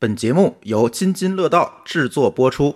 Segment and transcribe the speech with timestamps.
[0.00, 2.72] 本节目由津津乐道制作播出。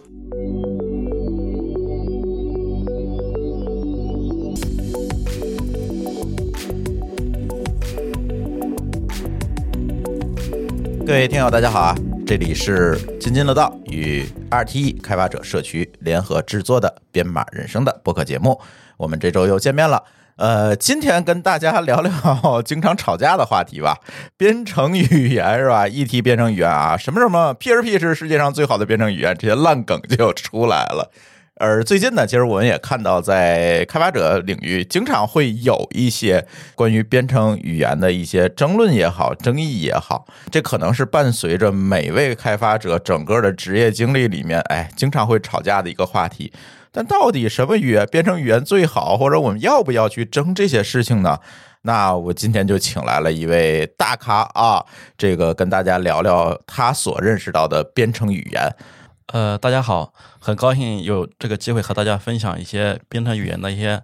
[11.06, 11.94] 各位听友，大家好啊！
[12.26, 18.60] 这里是津津乐道与 RTE 开发者社区联合制作的《编码人生》的播客节目。
[18.96, 20.02] 我们这周又见面了。
[20.36, 23.98] 呃，今天跟大家聊聊经常吵架的话题吧。
[24.36, 25.86] 编程语言是吧？
[25.86, 31.10] 一提编程语言啊，什么什么 PHP 是世界上最好的编程语言，这些烂梗就出来了。
[31.56, 46.52] 而最近呢，其实我们也看到，在开发者领域，经常会有一些关于编程语言的一些争论也好、争议也好，这可能是伴随着每位开发者整个的职业经历里面，哎，经常会吵架的一个话题。
[46.92, 51.38] 但到底什么语言编程语言最好，或者我们要不要去争这些事情呢？
[51.84, 54.84] 那我今天就请来了一位大咖啊，
[55.18, 58.76] 这个跟大家聊聊他所认识到的编程语言。
[59.32, 64.00] 呃，大家好，很高兴有这个机会和大家分享一些编程语言的一些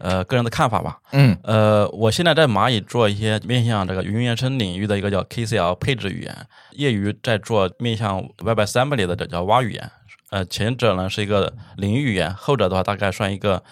[0.00, 0.98] 呃个人的看法吧。
[1.12, 6.36] 嗯，呃，我现在在蚂蚁做一些面向这个云原生领域的一个叫 KCL 配置语言，
[6.72, 9.90] 业余在做面向 WebAssembly 的这叫蛙语言。
[10.32, 13.62] 呃，前者呢是一个领域语言，后者的话大概算一个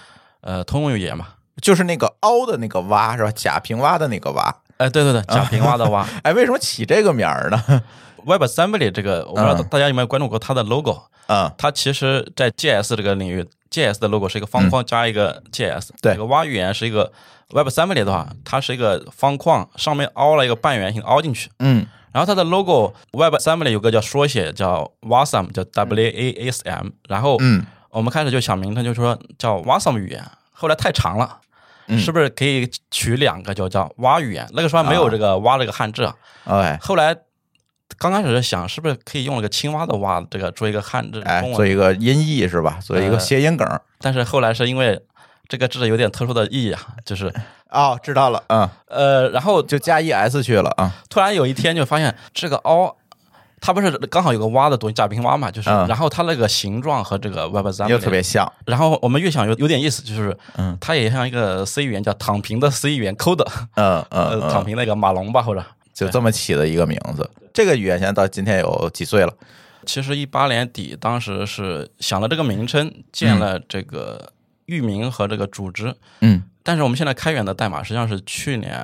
[0.42, 1.36] 呃通用语言吧。
[1.62, 3.32] 就是那个凹的那个蛙是吧？
[3.34, 4.54] 贾平凹的那个蛙。
[4.76, 6.06] 哎，对对对，贾平凹的蛙。
[6.22, 7.82] 哎，为什么起这个名儿呢？
[8.26, 11.50] WebAssembly 这个，我不知道大家有没有关注过它的 logo 啊？
[11.56, 15.88] 它其实，在 JS 这个领域，JS 的 logo 是一个方框加一个 JS。
[16.02, 17.10] 对，这个蛙语言是一个
[17.48, 21.48] WebAssembly 的话，它是一个方框，上面凹了一个半圆形凹进去。
[21.60, 21.86] 嗯。
[22.12, 26.88] 然后它的 logo WebAssembly 有个叫缩写叫 Wasm，叫 W A S M。
[27.08, 30.24] 然后，嗯，我们开始就想名称，就说叫 Wasm 语言。
[30.52, 31.38] 后来太长了，
[31.98, 34.48] 是不是可以取两个，就叫蛙语言？
[34.52, 36.16] 那个时候还没有这个蛙这个汉字啊。
[36.44, 37.16] 哎，后来。
[37.98, 42.78] 刚开始想是不是可以用了个青蛙的蛙这个做一个汉字，哎，做一个音译是吧？
[42.80, 43.68] 做一个谐音梗。
[43.98, 44.98] 但是后来是因为
[45.50, 47.30] 这个字有点特殊的意义啊，就是
[47.70, 50.90] 哦，知道了，嗯，呃，然后就加 e s 去了啊。
[51.10, 52.96] 突然有一天就发现这个凹，
[53.60, 58.50] 它不是刚好有个蛙的东西，贾平凹嘛，就是，然后它那个形状和这个 Web 三又特别像。
[58.64, 63.44] 然后我们越想有有点意思，就是，嗯，它也像一个 C 语言叫躺平的 C 语言 code，
[63.74, 65.62] 嗯 嗯，躺平那个马龙吧，或者。
[65.92, 69.32] 就这么起的一个名字，这个语言现在到今天有几岁了？
[69.84, 74.32] 其实一八年底，当时是想了这个名称，建了这个
[74.70, 75.94] 域名和这个组织。
[76.20, 78.74] 嗯，但是我们现在开源的代码实际上是去年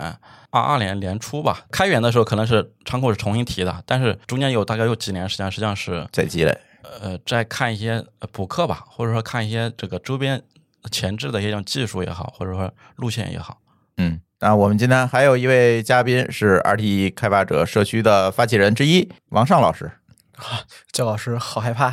[0.50, 6.58] 二二年年初吧，开源的时候可能是仓库是重新提的，但是中间有大概有几年时间，实际上是在积累。
[7.00, 10.42] 呃，在看一些补课吧，或者说看一些这个周边
[10.91, 13.58] 前置的一些技术也好，或者说路线也好。
[13.97, 14.20] 嗯。
[14.38, 19.91] 那我们今天还有一位嘉宾是 RTE 开发者社区的发起人之一王尚老师。
[20.36, 20.60] 啊，
[20.92, 21.92] 焦老师好害怕，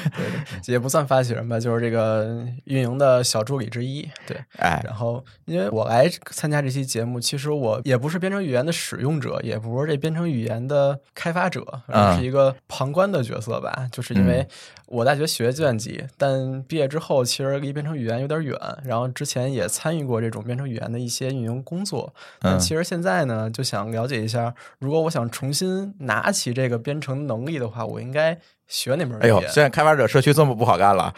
[0.66, 4.08] 也不算发起人吧，就是这个运营的小助理之一。
[4.26, 13.88] 对，哎，然后因为我来参加这期节目，其实我也不是编程语言的使用者，也不是这编程语言的开发者，而是一个旁观的角色吧。
[13.90, 14.46] 就是因为
[14.90, 22.12] 我大学学计算机，但毕业之后其实离编程语言有点远，然后之前也参与过这种编程语言的一些运营工作。
[22.40, 27.70] 但其实现在呢，就想了解一下，如果我想重新拿起这个编程能力的。
[27.70, 28.36] 话我应该
[28.66, 31.14] 学哪门哎呦，现在开发者社区这么不好干了，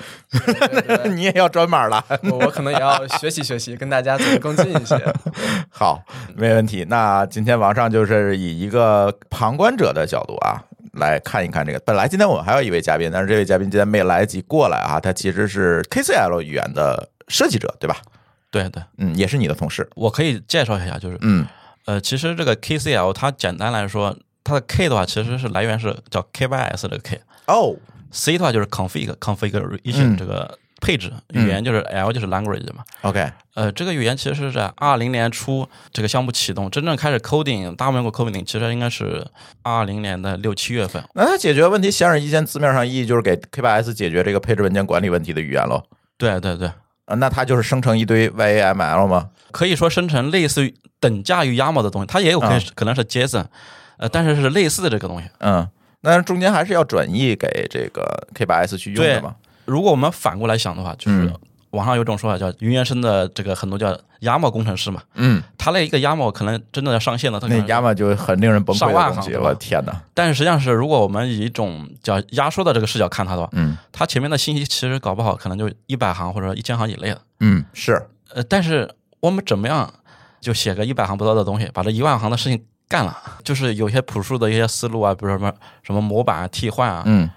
[1.08, 2.04] 你也要转码了？
[2.30, 5.00] 我可能也要学习学习，跟大家走得更近一些。
[5.72, 6.02] 好，
[6.36, 6.84] 没问题。
[6.90, 10.62] 那今天王上就是以一个旁观者的角度啊，
[10.92, 11.78] 来看一看这个。
[11.80, 14.98] 本来今天我们还有一位嘉宾，但是这位嘉宾今天没来得及过来啊。
[15.00, 17.96] 他其实是 KCL 语言的设计者，对吧？
[18.50, 19.88] 对对，嗯，也是你的同事。
[19.94, 21.46] 我可以介绍一下，就是嗯
[21.86, 24.16] 呃，其实这个 KCL 它简单来说。
[24.44, 27.76] 它的 K 的话，其实是来源是叫 KYS 的 K 哦
[28.10, 32.82] ，C 的话就是 config configuration 这个配置语言，就是 L 就是 language 嘛。
[33.02, 39.24] OK，呃，这个语言其实是在二零年初这个项目启动，真正开始 coding 大规模 coding 其实应该是
[39.62, 41.02] 二零年的六七月份。
[41.14, 45.82] 那它解决问题显而易见，字面上意义就是给 K8s 解决这个配置文件管理问题的语言喽。
[46.18, 46.68] 对对对，
[47.06, 49.30] 啊，那它就是生成一堆 YAML 吗？
[49.52, 53.46] 可以说生成类似于等价于 YAML 的东西，它也有可能可能是 JSON。
[53.98, 55.68] 呃，但是是类似的这个东西，嗯，
[56.00, 59.36] 那中间还是要转译给这个 K8s 去用的嘛。
[59.64, 61.32] 如果我们反过来想的话，就是
[61.70, 70.02] 网上有种说法叫云原生的这个很多叫 YAML 工程师嘛，嗯，他那一个 YAML 可能真的要上线了，他那 YAML 就很令人崩溃的东西，我天哪！
[70.12, 78.88] 但是实际上是，如果我们以一种叫压缩的这个视角看它的话，嗯，它前面的信息其实搞不好可能就一百行或者一千行以内的，嗯，是，呃，但是
[79.20, 79.90] 我们怎么样
[80.40, 82.62] 就写个一百行不到的东西，把这一万行的事情。
[82.88, 85.50] 干了，就是有些朴素的一些思路啊，比如说什么
[85.82, 87.22] 什么模板啊、替换啊，嗯。
[87.22, 87.32] 呃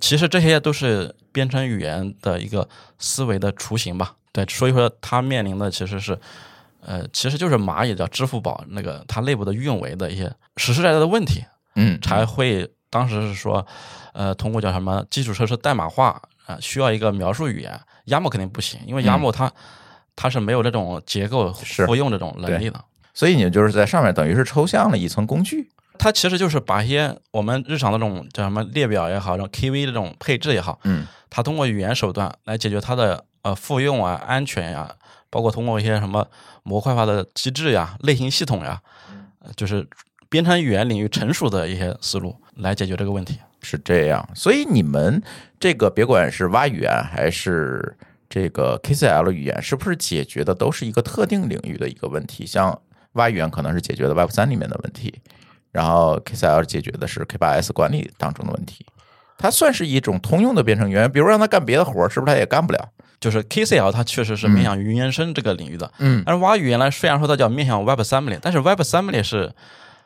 [0.00, 2.68] 其实这些都是编程语言的一个
[2.98, 4.14] 思维的雏形吧。
[4.32, 6.18] 对，所以说它面临的其实是，
[6.80, 11.42] 呃，其实就是蚂蚁的支付宝那个它内部的运维的一些实实在在的问题，
[11.74, 13.66] 嗯，才会当时是说，
[14.12, 19.52] 呃，通过叫什么基础设施代码化啊、需要一个描述语言，YAML 肯定不行，因为 YAML 它、
[20.16, 22.82] 它是没有这种结构复用这种能力的。
[23.12, 25.70] 所以你就是在上面等于是抽象了一层工具。
[25.98, 34.94] 它其实就是把一些我们日常的这种叫什么列表也好，这种 KV 这种配置也好，嗯它通过语言手段来解决它的呃复用啊、安全呀、
[35.28, 36.26] 包括通过一些什么
[36.62, 38.80] 模块化的机制呀、类型系统呀，
[39.40, 39.86] 呃就是
[40.30, 43.38] 编程语言领域成熟的一些思路来解决这个问题。
[43.60, 45.20] 是这样，所以你们
[45.58, 47.96] 这个别管是蛙语言还是
[48.30, 52.46] 这个 KCL 语言，是不是解决的都是一个特定领域的一个问题？
[52.46, 52.80] 像
[53.14, 55.12] Y 语言可能是解决的 Web 三里面的问题，
[55.72, 58.84] 然后 KCL 解决的是 K8S 管理当中的问题。
[59.36, 62.88] 它算是一种通用的编程语言，比如让它干别的活儿，是不是它也干不了？
[63.20, 69.52] 就是 KCL 它确实是面向云原生这个领域的，嗯但是蛙语言呢，虽然说它叫面向 Web Assembly，但是 Web Assembly 是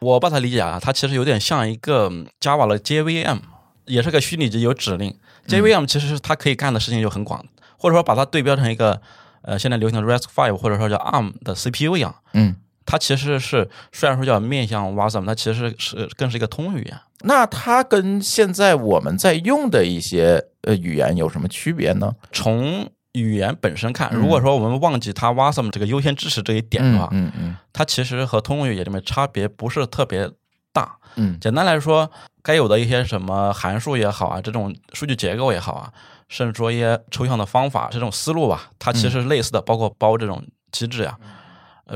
[0.00, 3.38] 我把它理解啊，它其实有点像一个嗯 Java 的 JVM，
[3.86, 5.14] 也是个虚拟机有指令。
[5.46, 7.44] JVM 其实是它可以干的事情就很广，
[7.76, 9.00] 或者说把它对标成一个
[9.42, 16.98] 呃现在流行的 RISC-V 或者说叫 ARM 的 CPU 一样，嗯，它其实是虽然说叫面向 WASM，它其实是更是一个通语言。
[17.24, 22.12] 那它跟现在我们在用的一些呃语言有什么区别呢？
[22.32, 30.28] 从语言本身看，如果说我们忘记它 WASM 这个优先支持这一点的话，嗯嗯它其实和通用语言里面差别不是特别
[30.72, 30.96] 大。
[31.14, 32.10] 嗯简单来说，
[32.42, 35.92] 该有的一些什么函数也好啊，这种数据结构也好啊，
[36.28, 41.16] 甚至说一些抽象的方法这种思路吧，它其实是类似的，包括包这种机制呀。
[41.20, 41.28] 呃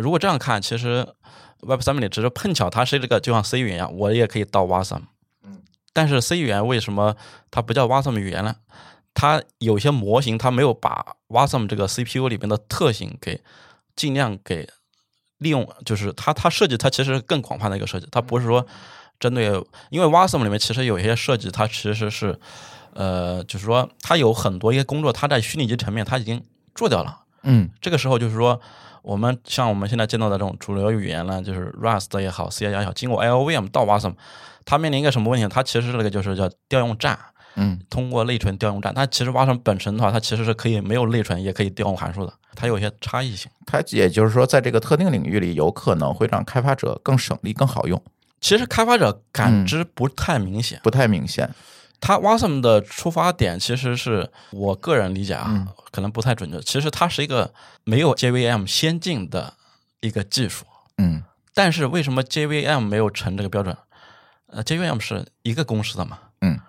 [0.00, 1.06] 如果这样看，其实
[1.60, 5.02] Web 三里只是碰巧它是这个，就像 C 语言一样，我也可以到 WASM。
[5.44, 5.62] 嗯
[5.92, 7.16] 但是 C 语言为什么
[7.50, 8.56] 它不叫 WASM 语言呢？
[9.14, 13.42] 它有些模型它没有把 WASM 这个 CPU 里面的特性给
[13.94, 14.68] 尽量给
[15.38, 18.66] 利用，就是它它设计它其实更广泛的一个设计，它不是说
[19.18, 19.46] 针对，
[19.88, 22.38] 因为 WASM 里面其实有一些设计它其实是
[22.92, 26.44] 呃，就是说它有很多一些工作，它在虚拟机层面它已经
[26.74, 27.20] 做掉了。
[27.46, 28.60] 嗯这个时候就是说，
[29.02, 34.12] 我们像我们现在见到的这种主流语言呢，就是 Rust 也好，C 加加也好，经过 LLVM 到 WASM，
[34.64, 35.48] 它面临一个什么问题？
[35.48, 37.18] 它其实是那个就是叫调用站，
[37.54, 38.92] 嗯通过内存调用站。
[38.92, 43.50] 它其实 WASM 本身的话，它其实是可以没有内存也可以调用函数的，它有一些差异性。
[43.64, 48.02] 它也就是说，在这个特定领域里，有可能会让开发者更省力、更好用，
[48.40, 51.48] 其实开发者感知不太明显，不太明显。
[52.00, 56.60] 它 WASM 的出发点其实是我个人理解啊，可能不太准确。
[56.60, 57.52] 其实它是一个
[57.84, 59.54] 没有 JVM 先进的
[60.00, 60.64] 一个技术，
[60.98, 61.22] 嗯
[61.54, 63.74] 但是为什么 JVM 没有成这个标准？
[64.48, 66.60] 呃，JVM 是一个公司的嘛，嗯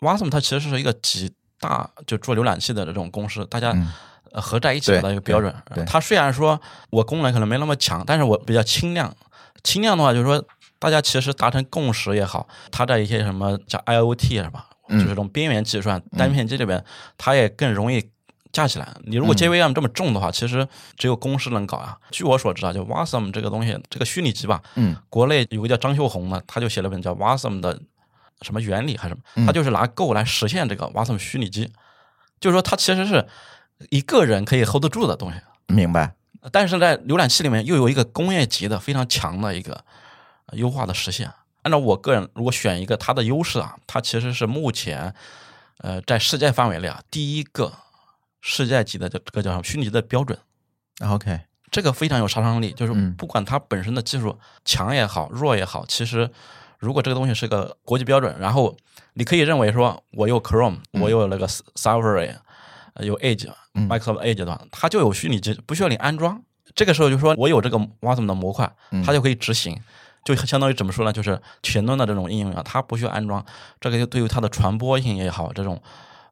[0.00, 1.30] ，WASM 它其实是一个几
[1.60, 3.92] 大就做浏览器的这种公司，大家嗯
[4.32, 5.54] 呃合在一起的一个标准。
[5.86, 6.60] 它虽然说
[6.90, 9.14] 我功能可能没那么强，但是我比较轻量。
[9.62, 10.42] 轻量的话，就是说
[10.78, 14.68] 大家其实达成共识也好，它在一些什么叫 IoT 是吧？
[14.88, 16.84] 嗯就是这种边缘计算、单片机里边，
[17.18, 18.08] 它也更容易
[18.52, 18.88] 架起来。
[19.04, 21.98] 你如果 JVM 这么重的话，其实只有公司能搞啊。
[22.12, 27.80] 据我所知啊，就 WASM 这个东西，这个虚拟机吧，嗯国内有个叫张秀红的，他就写了本叫 WASM 的
[28.42, 31.72] 什么原理还是什么，嗯他就是拿 Go 来实现这个 WASM 虚拟机，
[32.38, 33.26] 就是说它其实是
[33.90, 36.14] 一个人可以 hold 得住的东西，明白。
[36.52, 39.84] 但是在浏览器里面又有一个工业级的非常强的一个呃
[40.52, 41.32] 优化的实现。
[41.62, 45.12] 按照我个人如果选一个它的优势啊，它其实是目前
[45.78, 47.72] 呃在世界范围内啊第一个
[48.40, 50.38] 世界级的这这个叫什么虚拟机的标准。
[51.00, 56.30] OK，这个非常有杀伤力，就是嗯不管它本身的技术强也好，弱也好，其实
[56.78, 58.76] 如果这个东西是个国际标准，然后
[59.14, 62.36] 你可以认为说我有 Chrome，我有那个 Safari，
[62.94, 66.40] 呃有 Edge、嗯 Microsoft Edge 的话，它就有虚拟机，不需要你安装。
[66.76, 69.76] 这个时候就说我有这个 WASM 的模块，嗯它就可以执行。
[70.26, 71.12] 就相当于怎么说呢？
[71.12, 73.44] 就是前端的这种应用啊，它不需要安装，
[73.80, 75.80] 这个就对于它的传播性也好，这种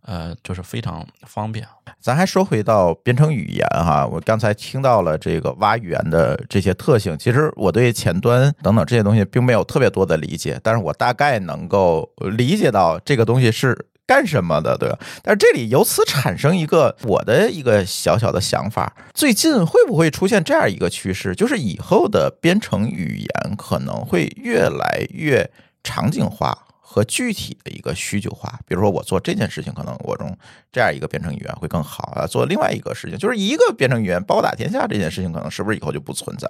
[0.02, 1.64] 呃，就是非常方便。
[2.00, 14.98] 咱还说回到编程语言哈，我刚才听到了这个蛙语言的这些特性，其实我对前端等等这些东西并没有特别多的理解，但是我大概能够理解到这个东西是干什么的，对吧？
[15.22, 25.50] 但是这里由此产生一个我的一个小小的想法，最近会不会出现这样一个趋势，就是以后的编程语言可能会越来越
[25.82, 26.58] 场景化？
[26.86, 30.38] 和具体的一个需求化，比如说我做这件事情，可能我用
[30.70, 32.24] 这样一个编程语言会更好啊。
[32.24, 36.48] 做另外一个事情，就是一个编程语言包打天下这件事情，可能是不是以后就不存在？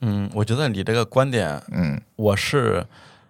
[0.00, 2.86] 嗯，我觉得你这个观点嗯我是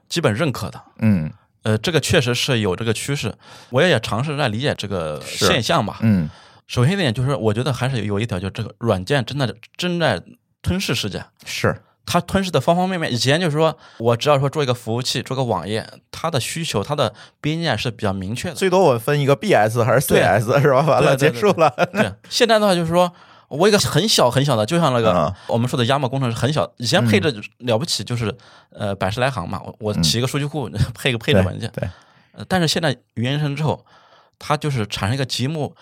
[0.08, 0.80] 基本认可的。
[1.00, 1.28] 嗯
[1.66, 3.34] 呃，这个确实是有这个趋势，
[3.70, 5.98] 我也尝试在理解这个现象吧。
[6.02, 6.30] 嗯
[6.68, 10.22] 首先一点就是，我觉得还是有一条，就是这个软件真的正在
[10.62, 11.24] 吞噬世界。
[11.44, 13.12] 是它吞噬的方方面面。
[13.12, 18.54] 以前就是说我只要说做一个服务器，做个网页，它的需求、它的边界是比较明确的。
[18.54, 20.82] 最多我分一个 BS 还是 CS 是吧？
[20.82, 21.68] 完了结束了。
[21.92, 23.12] 对，现在的话就是说。
[23.48, 28.34] 我一个很小很小的，就像那个、嗯我们说的亚马工程是很小，以前配置了不起就是、
[28.70, 31.70] 呃百十来行嘛，我我起一个数据库、 配个配置文件，
[32.48, 33.84] 但是现在语言生之后，
[34.38, 35.74] 它就是产生一个积木，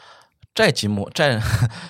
[0.55, 1.41] 再积木， 再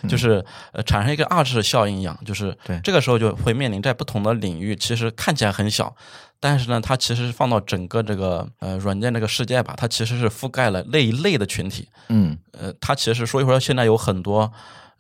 [0.09, 5.95] 就是呃产生一个二次效应一样，就是这个时候就会面临在不同的领域，其实看起来很小，
[6.39, 14.53] 但是呢，它其实放到整个这个呃软件这个世界吧，它其实是覆盖了那一类的群体，嗯，呃，它其实所以说现在有很多。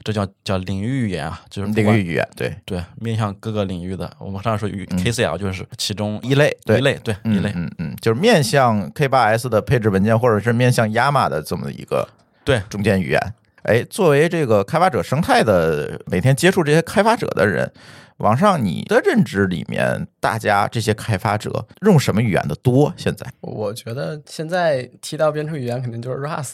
[0.04, 4.14] 这叫叫领域语言啊，就是领域语言对对面向各个领域的。
[4.18, 12.06] 我们上说语 KCL 就是其中一类对一类，对一类，嗯嗯，就是面向 K 八 S 的配置文件，或者是面向 YAML 的这么一个
[12.44, 13.34] 对中间语言。
[13.64, 17.72] 哎，作为这个开发者生态的，每天接触这些开发者的人，
[18.18, 22.92] 网上你的认知里面，大家这些开发者用什么语言的多？
[22.96, 26.52] 现在我觉得现在提到编程语言，肯定就是 Rust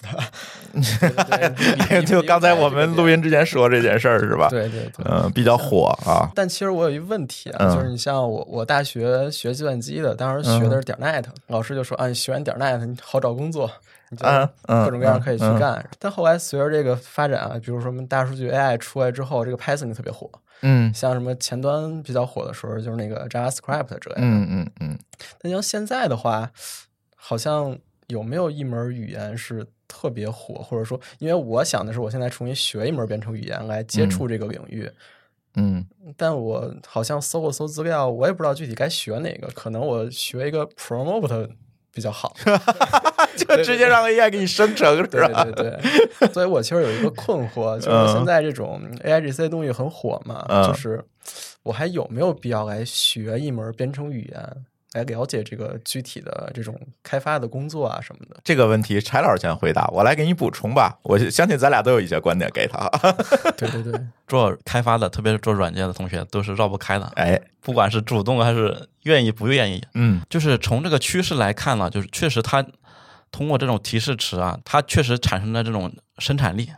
[2.07, 5.05] 就刚才我们录音之前说这件事儿是吧？，对对对。
[5.05, 6.31] 嗯，比较火啊。
[6.35, 13.69] 但其实我有一问题啊，嗯就是你像我，我大学学计算机的，当时学的是点 net，、老师就说啊，你学完点 net 你好找工作，
[14.11, 15.91] 你就嗯嗯各种各样可以去嗯嗯干。
[15.99, 20.31] 但后来随着这个发展啊，比如说什么大数据 AI 出来之后，这个 Python 就特别火。
[20.63, 24.21] 嗯像什么前端比较火的时候，就是那个 JavaScript 之类的。
[24.21, 24.99] 嗯嗯嗯，
[25.41, 26.51] 那像现在的话，
[27.17, 34.91] 好像有没有一门语言是特别火，或者说，因为我想的是，我现在重新学一门编程语言来接触这个领域，
[35.55, 35.87] 嗯，
[36.17, 41.49] 但我好像搜了搜资料，我也不知道具体该学哪个，可能我学一个 Promote
[42.01, 42.35] 比较好。
[43.37, 45.45] 就直接让 AI 给你生成是对吧？
[45.45, 45.53] 对
[46.19, 50.67] 对，所以我其实有一个困惑， 就是现在这种 AI 这些东西很火嘛，嗯。
[50.67, 51.03] 就是
[51.63, 54.57] 我还有没有必要来学一门编程语言，
[54.93, 58.41] 来了解这个具体的这种开发的工作啊什么的？
[58.43, 60.99] 这个问题柴老师先回答，我来给你补充吧。
[61.03, 62.89] 我相信咱俩都有一些观点给他。
[63.57, 63.93] 对对对，
[64.27, 67.07] 做开发的，特别是做软件的同学，都是绕不开的。
[67.15, 72.67] 哎，不管是主动还是愿意不愿意，嗯就是从这个趋势来看呢，就是确实它
[73.31, 76.69] 通过这种提示词啊，它确实产生了这种生产力，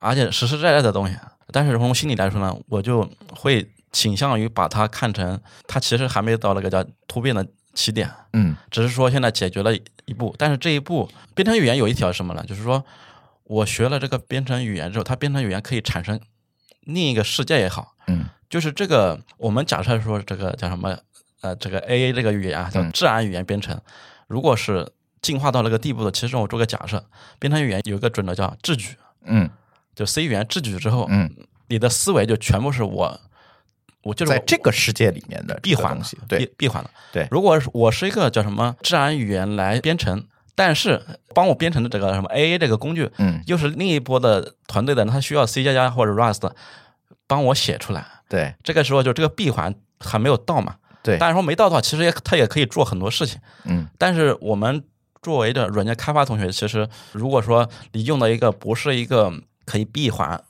[0.00, 1.16] 而且实实在在的东西。
[1.50, 9.72] 但是从心理来说呢，我就会倾向于把它看成，它其实还没到那个叫突变的起点，嗯只是说现在解决了
[10.06, 10.34] 一步。
[10.36, 12.44] 但是这一步编程语言有一条是什么呢？
[12.46, 12.84] 就是说
[13.44, 16.20] 我学了这个编程语言之后，它编程语言可以产生
[16.80, 20.98] 另一个世界也好，嗯就是这个，我们假设说这个叫什么？
[21.40, 23.80] 呃，这个 A A 这个语言啊，叫嗯自然语言编程。
[24.28, 24.88] 如果是
[25.20, 27.04] 进化到那个地步的，其实我做个假设，
[27.40, 28.94] 编程语言有一个准则叫智举，
[29.24, 29.50] 嗯
[29.92, 31.34] 就 C 语言智举之后，嗯，
[31.66, 33.20] 你的思维就全部是我，
[34.02, 36.90] 我就是在这个世界里面的闭环东西，，对闭闭环了。
[37.12, 41.00] 对如果是我是一个叫什么自然语言来编程，但是
[41.34, 46.50] 帮我编程的这个什么 A A 这个工具，嗯又是另一波的团队的人，他需要 C 加加或者 Rust
[47.26, 48.06] 帮我写出来。
[48.28, 50.76] 对这个时候就这个闭环还没有到嘛。
[51.02, 53.40] 对，但是说没到的话，其实也他也可以做很多事情。
[53.64, 54.84] 嗯但是我们
[55.20, 59.32] 作为的软件开发同学，其实如果说你用的一个不是一个
[59.64, 60.42] 可以闭环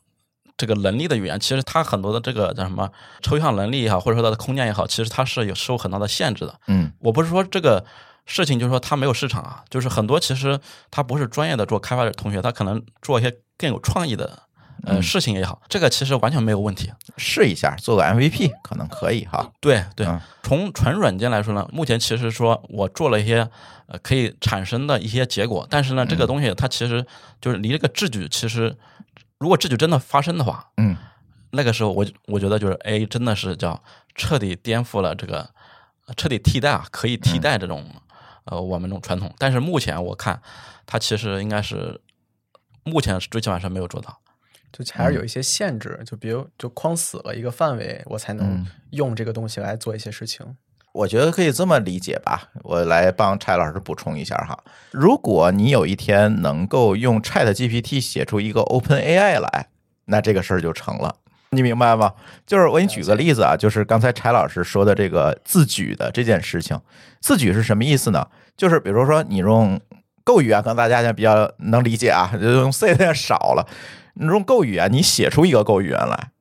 [0.63, 2.89] 这个能力的语言，其实它很多的这个叫什么
[3.21, 6.55] 抽象能力也好，或者说它的空间也好，其实它是有受很大的限制的。
[6.69, 7.85] 嗯我不是说这个
[8.27, 14.39] 事情就是说它没有市场啊，就是很多其实他不是专业的做开发的同学，他可能做一些更有创意的
[14.85, 16.93] 呃嗯事情也好，这个其实完全没有问题。
[17.17, 19.51] 试一下做个 MVP 可能可以哈。
[19.61, 23.49] 对对嗯，从纯软件来说呢，目前其实说我做了一些
[23.87, 27.05] 呃可以产生的一些结果，但是呢，嗯这个东西它其实
[27.41, 28.77] 就是离这个智举，其实
[29.43, 30.97] 如果这就真的发生的话，嗯
[31.51, 33.83] 那个时候我我觉得就是 A 真的是叫
[34.15, 35.51] 彻底颠覆了这个，
[36.07, 37.85] 呃彻底替代啊，可以替代这种、
[38.45, 39.35] 呃我们这种传统。
[39.37, 40.41] 但是目前我看
[40.87, 42.01] 它其实应该是
[42.85, 44.21] 目前最起码是没有做到。
[44.73, 50.57] 就还是有一些限制，就比如就框死了一个范围，我才能嗯用这个东西来做一些事情。
[50.93, 54.59] 我觉得可以这么理解吧，我来帮柴老师补充一下哈。
[54.91, 59.69] 如果你有一天能够用 Chat GPT 写出一个 Open AI 来，
[60.05, 61.17] 那这个事儿就成了。
[61.51, 62.15] 你明白吗？
[62.47, 66.79] 就是我给你举个例子啊，就是刚才柴老师说的这个自举的这件事情，
[67.21, 68.29] 自举是什么意思呢？
[68.57, 69.81] 就是比如说你用
[70.25, 73.67] Go 语言，可能大家现在比较能理解啊，就用在少了。
[74.15, 76.33] 你用 Go 语言，你写出一个 Go 语言来，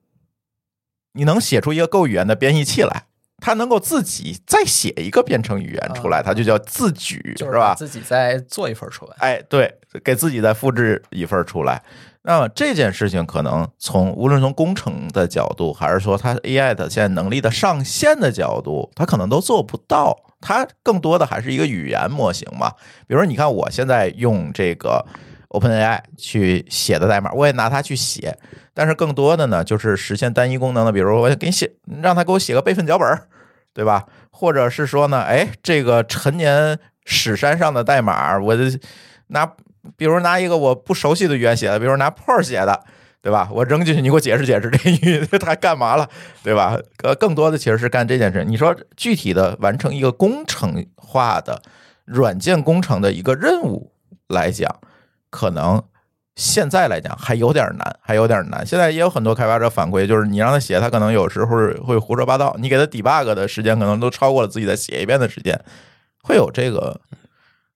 [1.13, 3.03] 你能写出一个够语言的编译器来，
[3.41, 7.75] 它能够自己再写一个编程语言出来，它就叫自举，就是吧？
[7.75, 9.15] 自己再做一份出来。
[9.17, 11.81] 哎，对，给自己再复制一份出来。
[12.24, 20.15] 那么这件事情可能从无论从工程的角度，还是说它 AI 的现在能力的上限的角度，它可能都做不到。
[20.39, 22.69] 它更多的还是一个语言模型嘛。
[23.07, 25.03] 比如说，你看我现在用这个
[25.51, 28.38] OpenAI 去写的代码，我也拿它去写，
[28.74, 30.91] 但是更多的呢，就是实现单一功能的。
[30.91, 33.08] 比如我给你写，让他给我写个备份脚本，
[33.74, 34.05] 对吧？
[34.29, 38.55] 或者是说呢，哎，这个陈年史山上的代码，我
[39.27, 39.51] 拿。
[39.98, 42.84] 比如拿一个我不熟悉的语言写的，比如拿 Perl 写的，
[43.20, 43.50] 对吧？
[43.51, 46.08] 我扔进去，你给我解释解释这语 它干嘛了，
[46.43, 46.77] 对吧？
[47.01, 48.46] 呃，更多的其实是干这件事。
[48.46, 51.60] 你说具体的完成一个工程化的
[52.05, 53.91] 软件工程的一个任务
[54.27, 54.79] 来讲，
[55.31, 55.81] 可能
[56.35, 58.63] 现在来讲还有点难，还有点难。
[58.63, 61.47] 现在也有很多开发者反馈，就是你让他写，他可能有时候
[61.83, 65.59] 会胡说八道，你给他 debug 的时间可能都超过了自己再写一遍的时间，
[66.21, 67.01] 会有这个。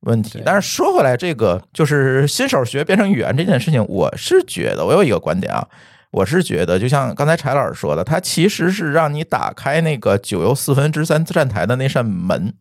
[0.02, 5.68] 问题，但是说回来，这个就是新手学编程语言这件事情，我是觉得，我有一个观点啊，
[6.12, 12.54] 我是觉得，就像刚才柴老师说的，它其实是让你打开那个九又四分之三站台的那扇门，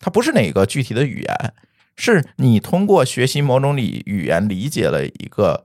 [0.00, 1.54] 它不是哪个具体的语言，
[1.96, 5.64] 是你通过学习某种理语言理解了一个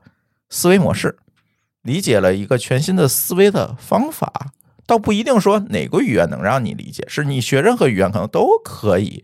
[0.49, 1.17] 思维模式，
[1.81, 4.51] 理解了一个全新的思维的方法，
[4.85, 9.23] 倒不一定说哪个语言能让你理解，是你学任何语言可能都可以。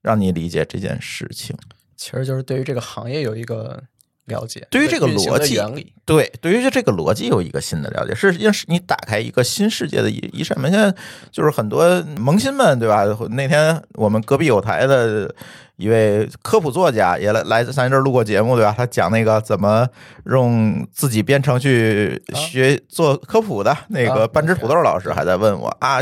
[0.00, 1.56] 让你理解这件事情，
[1.96, 3.82] 其实就是对于这个行业有一个
[4.28, 10.70] 了解，对于这个逻辑原理，对，对于这个逻辑有一个新的了解，是因为是你打开一个新世界的一一扇门。
[10.70, 10.94] 现在
[11.32, 13.04] 就是很多萌新们，对吧？
[13.30, 15.34] 那天我们隔壁有台的。
[15.78, 18.74] 一位科普作家也来来咱这儿录过节目，对吧？
[18.76, 19.86] 他讲那个怎么
[20.24, 26.00] 用自己编程去学做科普的那个半只土豆老师还在问我啊，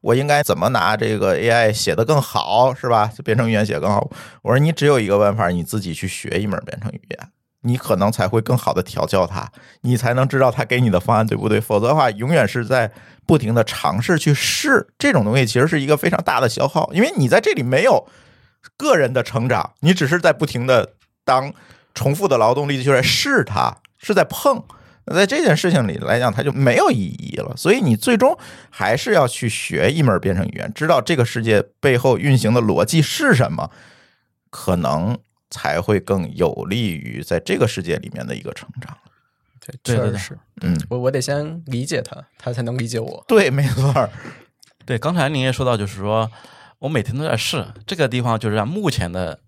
[0.00, 3.12] 我应该怎么拿这个 AI 写的更好，是吧？
[3.22, 4.10] 编程语言写更好。
[4.40, 7.28] 我说你只有一个办法，你自己去学一门编程语言，
[7.62, 9.50] 你可能才会更好的调教他，
[9.82, 11.60] 你才能知道他给你的方案对不对。
[11.60, 12.90] 否则的话，永远是在
[13.26, 18.06] 不停的尝试去试这种东西，其实是一个非常大的消耗，因为你在这里没有。
[18.76, 20.92] 个人的成长，你只是在不停的
[21.24, 21.50] 当
[21.94, 24.62] 重复的劳动力，就在试它，是在碰。
[25.06, 27.56] 那在这件事情里来讲，它就没有意义了。
[27.56, 28.36] 所以你最终
[28.68, 33.70] 还是要去学一门编程语言，知道这个世界背后运行的逻辑是什么，
[34.50, 35.18] 可能
[35.50, 38.96] 才会更有利于在这个世界里面的一个成长。
[39.60, 40.38] 对，确实是。
[40.62, 43.24] 嗯，我我得先理解他，他才能理解我。
[43.28, 44.10] 对，没错。
[44.86, 46.30] 对，刚才您也说到，就是说。
[46.80, 49.38] 我每天都在试这个地方，就是在目前的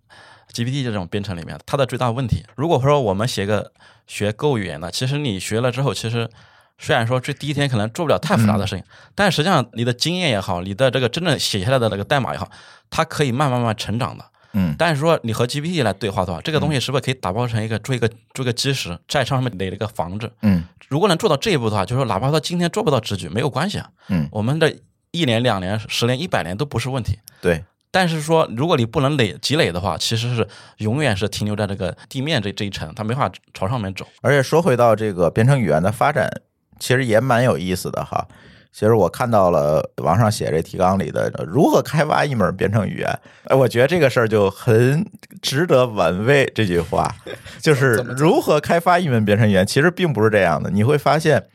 [0.53, 2.45] GPT 这种编程里面，它的最大问题。
[2.57, 3.73] 如果说我们写个
[4.07, 6.29] 学 Go 语言的，其实你学了之后，其实
[6.77, 8.85] 虽然说这第一天可能做不了太复杂的事情，
[9.15, 12.51] 但实际上你的经验也好，你的这个真正写下来的那个代码也好，
[12.91, 14.23] 它可以慢慢慢成长的。
[14.53, 14.75] 嗯。
[14.79, 20.31] 但是说你和 GPT 来对话的话，这个东西是不是可以打包成一个做一个做一个基石，在上面垒了一个房子？
[20.43, 20.65] 嗯。
[20.89, 23.91] 如果能做到这一步的话，就是说哪怕他今天做不到直举，没有关系啊。
[24.09, 24.29] 嗯。
[24.33, 24.75] 我们的。
[25.15, 27.19] 一年、两年、十年、一百年都不是问题。
[27.43, 34.07] 对，但是说，如果你不能累积累的话，其实是永远是停留在这个地面这这一层，它没法朝上面走。
[34.23, 36.31] 而且说回到这个编程语言的发展，
[36.79, 38.27] 其实也蛮有意思的哈。
[38.73, 45.07] 其实我看到了网上写这提纲里的如何开发一门编程语言，哎，我觉得这个事儿就很
[45.43, 46.51] 值得玩味。
[46.55, 47.15] 这句话
[47.61, 50.71] 就 是如何开发一门编程语言，其实并不是这样的。
[50.71, 51.47] 你会发现，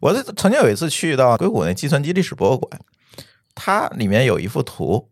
[0.00, 2.80] 我曾经有一次去到硅谷那计算机历史博物馆。
[3.54, 5.08] 它里面有一幅图，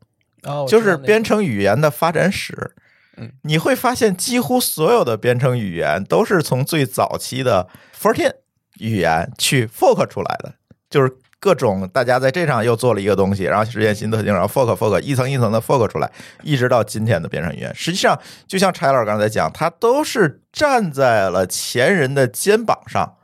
[0.67, 2.73] 就是编程语言的发展史。
[3.17, 8.33] 嗯，你会发现几乎所有的编程语言都是从最早期的 Fortran
[8.81, 10.55] 语言去 fork 出来的，
[10.91, 16.09] 就是各种大家在这上又做了一个东西，然后实现新特性，然后 fork fork 一层一层的 fork 出来，
[16.45, 17.75] 一直到今天的编程语言。
[17.75, 23.17] 实际上，就像柴老师刚才讲，他都是站在了前人的肩膀上，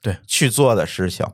[0.00, 1.26] 对去做的事情。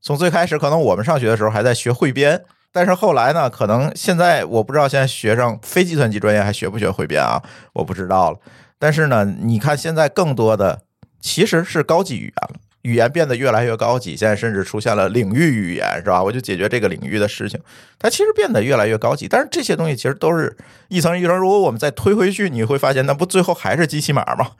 [0.00, 2.42] 从最开始，可能我们上学的时候还在学汇编。
[2.72, 3.48] 但是后来呢？
[3.48, 7.40] 可能现在我不知道，现在学生非计算机专业还学不学汇编啊？
[7.74, 8.38] 我不知道了。
[8.80, 10.82] 但是呢，你看现在更多的
[11.20, 14.16] 其实是高级语言了，语言变得越来越高级。
[14.16, 16.22] 现在甚至出现了领域语言，是吧？
[16.22, 17.60] 我就解决这个领域的事情，
[17.98, 19.28] 它其实变得越来越高级。
[19.28, 20.56] 但是这些东西其实都是
[20.88, 21.36] 一层一层。
[21.36, 24.52] 如果我们再推回去，你会发现，那不最后还是机器码吗？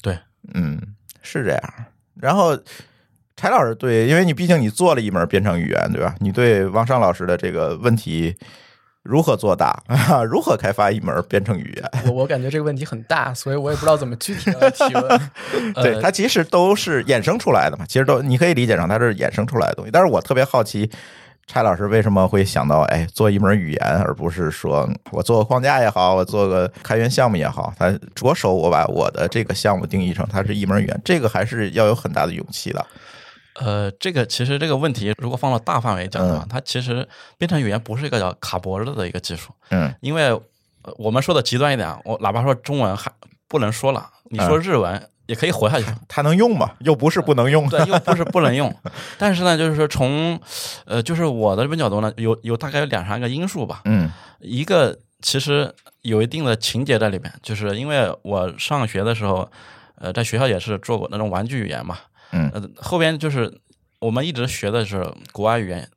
[0.00, 0.18] 对，
[0.54, 0.80] 嗯，
[1.22, 1.62] 是这样。
[2.20, 2.58] 然后。
[3.36, 6.14] 柴老师对，因为你毕竟你做了一门编程语言，对吧？
[6.20, 8.32] 你对王尚老师的这个问题
[9.04, 10.24] 如何做大啊？
[10.24, 12.04] 如何开发一门编程语言？
[12.06, 15.20] 我我感觉这个问题很大，所以我也不知道怎么具体的提问。
[15.76, 19.90] 对，它其实都是衍生出来的嘛，其实都你可以理解成它是衍生出来的东西。
[19.92, 20.90] 但是我特别好奇，
[21.46, 32.86] 柴老师为什么会想到哎做一门语言，而不是说我做个框架也好，我做个开源项目也好，他着手我把我的这个项目定义成它是一门语言，这个还是要有很大的勇气的。
[33.54, 37.06] 呃，这个其实这个问题，如果放到大范围讲的话，它其实
[37.38, 39.52] 编程语言不是一个叫卡脖子的一个技术。
[39.70, 40.38] 嗯，因为
[40.96, 43.10] 我们说的极端一点，我哪怕说中文还
[43.46, 45.86] 不能说了，你说日文也可以活下去。
[46.08, 46.72] 它能用吗？
[46.80, 47.68] 又不是不能用。
[47.68, 48.74] 对，又不是不能用。
[49.18, 50.38] 但是呢，就是说从
[50.84, 53.82] 呃，就是我的这边角度呢，有有大概有两三个因素吧。
[53.84, 59.48] 嗯，一个其实有一定的情节在里面，就是因为我上学的时候，
[59.94, 61.96] 呃，在学校也是做过那种玩具语言嘛。
[62.34, 63.60] 嗯，呃，后边就是
[64.00, 65.88] 我们一直学的是国外语言，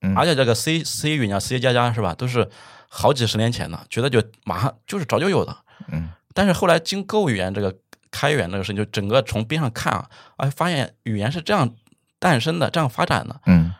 [0.00, 2.48] 嗯而且这个 C C 语言、C 加加是吧，都是
[2.88, 5.54] 好几十年前的，觉得就马上就是早就有的。
[5.88, 7.76] 嗯，但是后来经 Go 语言这个
[8.10, 11.74] 开源这个事情，就整个从边上看啊，哎，发现语言是这样
[12.18, 13.74] 诞生的，这样发展的，嗯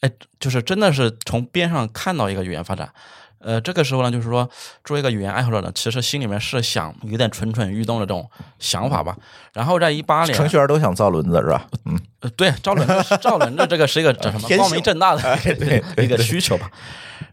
[0.00, 2.92] 哎，就是真的是从边上看到一个语言发展。
[3.40, 4.48] 呃，这个时候呢，就是说，
[4.84, 9.16] 作为一个语言爱好者呢，其实心里面是想有点蠢蠢欲动的这种想法吧。
[9.52, 11.66] 然后在一八年，程序员都想造轮子是吧？
[11.84, 15.38] 嗯，呃，对，造轮子，造轮子这个是一个叫什么 光明正大的
[16.02, 16.70] 一个需求吧。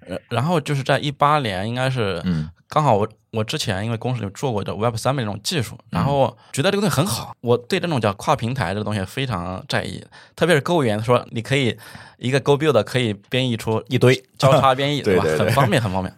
[0.08, 3.00] 呃然后就是在一八年，应该是嗯刚好
[3.36, 6.06] 我我之前因为公司里做过的 Web 三的那种技术，然嗯。
[6.06, 10.04] 后觉得这个东西很好，我对这种叫跨平台这个东西非常在意，
[10.36, 11.78] 特别是 Go 语言，说你可以
[12.18, 16.16] 一个 Go build 可以编译出一堆 交叉编译，对对对很方便，很方便。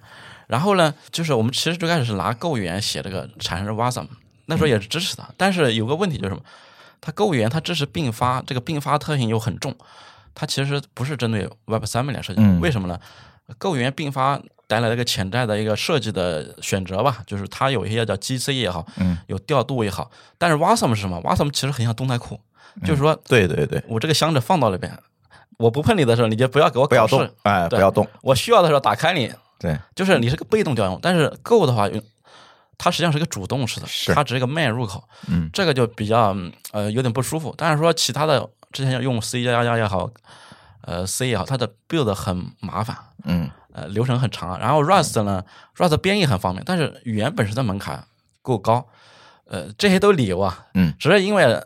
[0.47, 4.08] 然后呢，就是我们其实最开始是拿 Go 语言写这个产生 Wasm，
[4.45, 6.41] 那时候也是支持的，但是有个问题就是什么？
[7.01, 9.75] 它 Go 语言它支持并发，这个并发特性又很重，
[10.34, 12.99] 它其实不是针对 Web 三百年设计为什么呢
[13.58, 22.39] ？Go 语言并发带来了一个潜在的一个设计的选择吧，就是它有一些叫 GC 也好，嗯，有调度也好，但是 Wasm 是什么？Wasm 其实很像动态库，
[22.84, 24.91] 就是说对对对，我这个箱子放到那边，
[25.58, 31.89] 我不碰你的时候，你就不要给我不要动，哎，不要动，我需要的时候打开你，对，就是你是个被动调用，但是 Go 的话，
[32.77, 35.49] 它实际上是个主动式的，是它只是一个慢入口，嗯。
[35.51, 37.56] 这个就比较嗯呃有点不舒服。
[37.58, 40.08] 但是说其他的之前要用 C 加加也好，
[40.82, 44.59] 呃 C 也好，它的 build 很麻烦，嗯呃流程很长。
[44.59, 45.43] 然后 Rust 呢
[45.77, 48.03] ，Rust 编译很方便，但是语言本身的门槛
[48.41, 48.87] 够高。
[49.49, 51.63] 呃，这些都理由啊，嗯，只是因为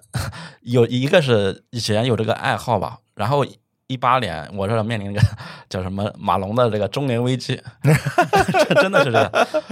[0.62, 3.44] 有一个是以前有这个爱好吧，然后
[3.88, 5.20] 一八年我这面临一个
[5.68, 7.60] 叫什么马龙的这个中年危机，
[8.70, 9.32] 这真的是这样，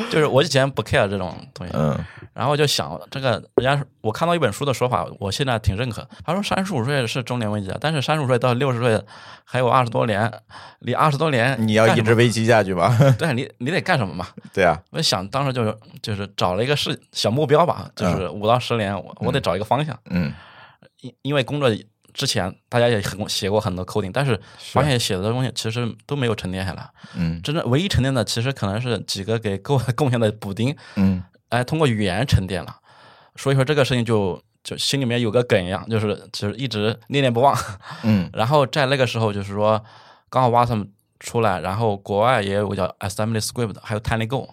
[0.09, 1.95] 就是我以前不 care 这种东西，嗯
[2.39, 6.07] 然后就想这个，人家我看到一本书的说法，我现在挺认可。
[6.23, 9.03] 他说三十五岁是中年危机，但是三十五岁到六十岁
[9.43, 10.31] 还有二十多年，
[10.79, 12.97] 你二十多年 你要一直危机下去吧？
[13.19, 14.25] 对你你得干什么嘛？
[14.53, 19.99] 对啊，我想当时就是就是找了一个是小目标吧，就是五到十年，我我得找一个方向。
[20.09, 20.31] 嗯
[21.01, 21.69] 因因为工作
[22.13, 26.89] 之前大家也很写过很多 coding，但是发现写的东西其实都没有沉淀下来。
[27.15, 32.75] 嗯真正唯一沉淀的，其实可能是几个给 Go 贡献的补丁，嗯哎，通过语言沉淀了。
[33.35, 37.55] 所以说这个事情就就心里面有个梗一样，就是就是一直念念不忘。
[38.03, 39.83] 嗯 然后在那个时候，就是说
[40.29, 44.47] 刚好 Wasm 出来，然后国外也有个叫 Assembly Script，还有 TinyGo，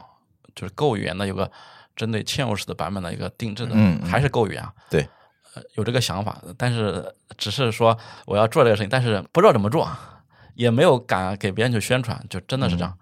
[0.55, 1.51] 就是 Go 语言的有个
[1.97, 4.73] 针对嵌入式的版本的一个定制的，嗯嗯还是 Go 语言啊。
[4.89, 5.09] 对
[5.55, 9.91] 呃，有这个想法，但是只是说我要做这个事情，但是不知道怎么做，
[10.55, 12.97] 也没有敢给别人去宣传，就真的是这样。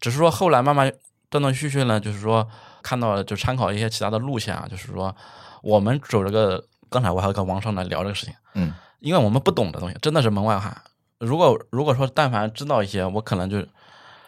[0.00, 0.92] 只是说后来慢慢
[1.30, 2.46] 断断续续呢，就是说
[2.82, 5.14] 看到了，就参考一些其他的路线啊，就是说
[5.62, 10.76] 我们走这个，刚才我还跟王胜来聊这个事情，嗯，因为我们不懂的东西真的是门外汉。
[11.18, 13.60] 如果如果说但凡知道一些，我可能就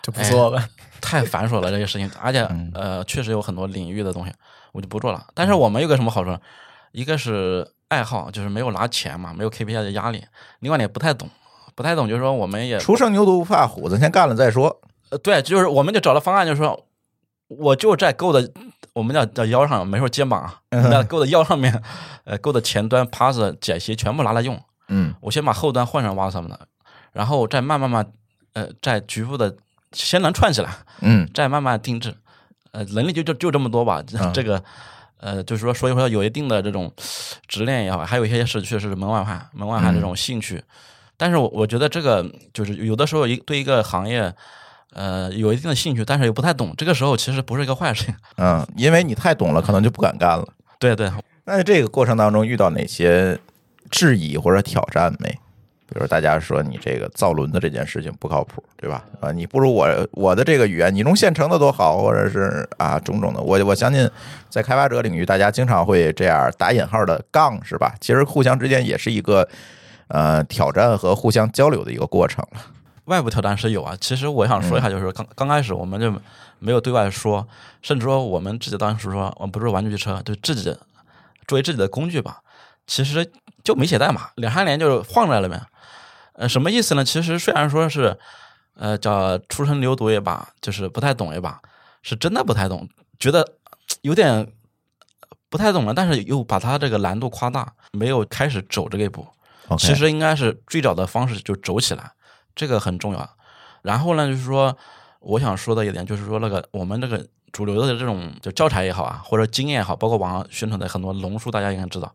[0.03, 0.63] 就不做了。
[1.01, 4.33] 太繁琐了这些事情，而且嗯呃，确实有很多领域的东西，
[4.73, 5.27] 我就不做了。
[5.35, 6.39] 但是我们有个什么好处呢？
[6.93, 10.21] 一个是爱好，就是没有拿钱嘛，没有 KPI 的压力；
[10.59, 11.31] 另外呢，也不太懂，
[11.75, 14.81] 不太懂，就是说我们也初生牛犊不怕虎，咱先干了再说。
[15.09, 16.87] 呃，对，就是我们就找了方案，就是说，
[17.51, 18.51] 我就在 Go 的
[18.93, 21.83] 我们叫叫腰上，没说肩膀啊，在 Go 的腰上面，
[22.25, 24.59] 呃，Go 的前端 parse 解析全部拿来用。
[24.89, 26.59] 嗯我先把后端换上 Wasm 的，
[27.13, 28.07] 然后再慢慢慢，
[28.55, 29.55] 呃，再局部的
[29.93, 32.15] 先能串起来，嗯再慢慢定制。
[32.73, 34.63] 呃，能力就就就这么多吧，这个。
[35.23, 36.91] 呃，就是说，所以说有一定的这种
[37.47, 40.65] 执念也好，还有一些是确实是门外汉，门外汉这种兴趣。
[41.19, 44.35] 但是我我觉得这个就是有的时候一对一个行业，
[44.95, 48.15] 呃，有一定的兴趣，但是又不太懂，这个时候其实不是一个坏事情。
[48.37, 50.47] 嗯，因为你太懂了，可能就不敢干了。
[50.79, 51.11] 对对，
[51.45, 53.39] 那在这个过程当中遇到哪些
[53.91, 55.29] 质疑或者挑战没？
[55.93, 59.05] 比如大家说你这个造轮子这件事情不靠谱，对吧？
[59.21, 63.41] 啊，你不如我我的这个语言，你用现成的多好，或者是啊种种的。
[63.41, 64.09] 我我相信
[64.49, 67.93] 在开发者领域，大家经常会这样打引号的杠，是吧？
[68.01, 69.49] 其实互相之间也是一个
[70.07, 72.61] 呃挑战和互相交流的一个过程了。
[73.11, 76.11] 外部挑战是有啊，其实我想说一下，就是刚刚开始我们就
[76.61, 77.47] 没有对外说，
[77.83, 80.75] 甚至说我们自己当时说，我们不是玩具车，就自己
[81.49, 82.41] 作为自己的工具吧，
[82.87, 83.29] 其实
[83.65, 85.61] 就没写代码，两三年就晃在了呗。
[86.35, 87.05] 呃，什么意思呢？
[87.05, 88.17] 其实虽然说是，
[88.77, 91.61] 呃，叫初生牛犊也罢，就是不太懂也罢，
[92.03, 93.47] 是真的不太懂，觉得
[94.03, 94.47] 有点
[95.49, 99.27] 不太懂了，但是又把它这个难度夸大，没有开始走这个一步。
[99.79, 102.11] 其实应该是最早的方式就走起来，
[102.61, 103.31] 这个很重要。
[103.81, 104.77] 然后呢，就是说，
[105.21, 112.13] 我想说的一点就是说，那个我们这个主流的这种就教材也好啊，或者经验也好，包括网上宣传的很多龙书，大家应该知道，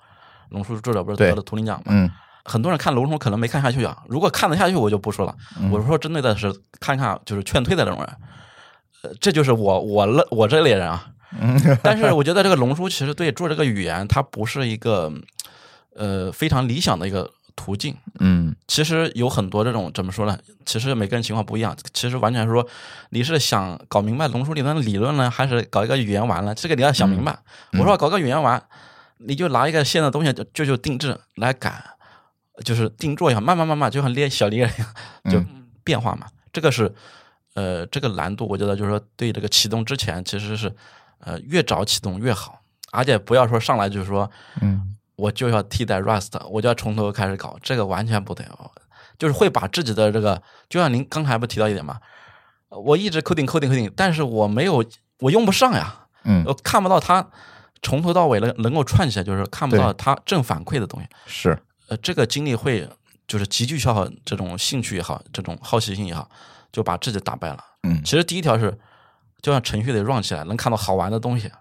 [0.50, 1.86] 龙书作者不是得了图灵奖嘛？
[1.88, 2.12] 嗯。
[2.48, 5.36] 很多人看龙书可能没看下去啊，如果看得下去，我就不说了。
[5.72, 8.16] 我是说针对的是看看就是劝退的这种人，
[9.02, 11.08] 呃，这就是我我了我这类人啊。
[11.82, 15.12] 但是我觉得这个龙书其实对做这个语言，它不是一个
[15.96, 17.96] 呃非常理想的一个途径。
[18.20, 20.38] 嗯，其实有很多这种怎么说呢？
[20.66, 21.76] 其实每个人情况不一样。
[21.94, 22.68] 其实完全说
[23.10, 26.54] 你是想搞明白龙书里的理论呢，还是搞一个语言玩呢？
[26.54, 27.38] 这个你要想明白。
[27.74, 28.62] 我说搞个语言玩，
[29.18, 31.84] 你就拿一个现在的东西就就就定制来改。
[32.64, 34.94] 就是定做一下，慢慢慢慢，就像捏小捏一样，
[35.30, 35.44] 就
[35.84, 36.26] 变化嘛。
[36.54, 36.90] 这个是，
[37.54, 40.74] 呃，这个难度，我觉得就是说，对这个启动之前，其实是，
[41.20, 42.62] 呃，越早启动越好，
[42.94, 48.46] 而且不要说上来就是说，嗯，我就要替代 Rust，我就要从头开始搞，这个完全不对，
[49.18, 52.00] 就是会把自己的这个，就像您刚才不提到一点嘛，
[52.70, 54.84] 我一直 coding coding coding，但是我没有，
[55.20, 57.26] 我用不上呀，嗯，我看不到它
[57.82, 61.58] 从头到尾能能够串起来，就是看不到它正反馈的东西，是。
[61.88, 62.90] 呃，这个经历会
[63.28, 66.28] 就是极具消耗这种兴趣也好，这种好奇心也好，
[66.72, 67.64] 就把自己打败了。
[67.84, 68.76] 嗯，其实第一条是，
[69.40, 71.52] 就像程序得 run 起来，能看到好玩的东西，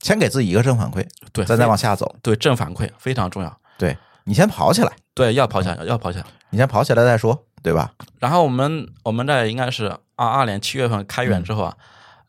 [0.00, 2.16] 先给自己一个正反馈，对，再再往下走。
[2.22, 3.60] 对，正反馈非常重要。
[3.76, 7.92] 对你先跑起来，对，要跑起来，要跑起来，你先跑起来再说，对吧？
[8.18, 11.76] 然后我们我们在应该是二二年七月份开源之后啊，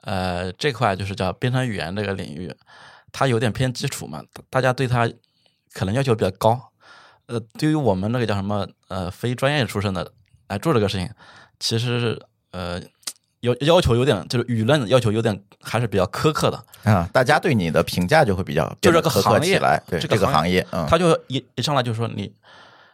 [0.02, 2.54] 呃，这块就是叫编程语言这个领域，
[3.12, 5.10] 它有点偏基础嘛，大家对它
[5.74, 6.72] 可能要求比较高。
[7.28, 10.12] 呃，对于我们那个叫什么呃非专业出身的
[10.48, 11.10] 来做这个事情，
[11.60, 12.20] 其实
[12.52, 12.82] 呃
[13.42, 22.32] 要要求有点就是舆论要求有点还是比较苛刻的啊，大家对你的评价就会比较就这个行业来，对这个行业，他就一一上来就说你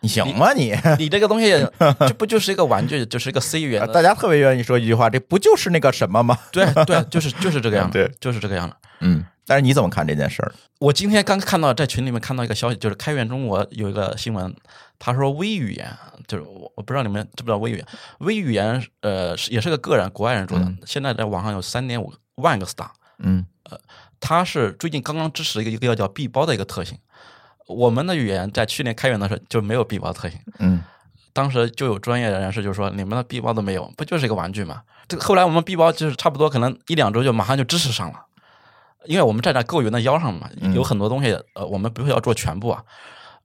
[0.02, 1.50] 你行吗你你这个东西
[2.08, 6.38] 这不就是一个玩具，就是一个 C 语言，大家特别愿意说一句话，这不就是那个什么吗？
[6.52, 9.26] 对对，就是就是这个样， 对，就是这个样子，嗯。
[9.46, 10.52] 但是你怎么看这件事儿？
[10.80, 14.54] 我今天刚看到在群里面看到一个消息，就是开源中国有一个新闻，
[14.98, 15.88] 他说微语言，
[16.28, 17.86] 就是我我不知道你们知不知道微语言，
[18.20, 23.80] 微语言呃是也是个个人国外人做的，现在在网上有三点五万个 star，嗯，呃，
[24.20, 26.98] 它是最近刚刚支持一个一个叫闭包的一个特性，
[27.68, 30.82] 我们的语言在去年开源的时候就没有闭包特性，嗯，
[31.34, 34.82] 当时就有专业人士就说你们的闭包都没有，不就是一个玩具吗？
[35.08, 38.26] 这后来我们闭包就是差不多可能一两周就马上就支持上了。
[39.08, 42.84] 因为我们站在购云的腰上嘛，有很多东西，呃，我们不会要做全部啊，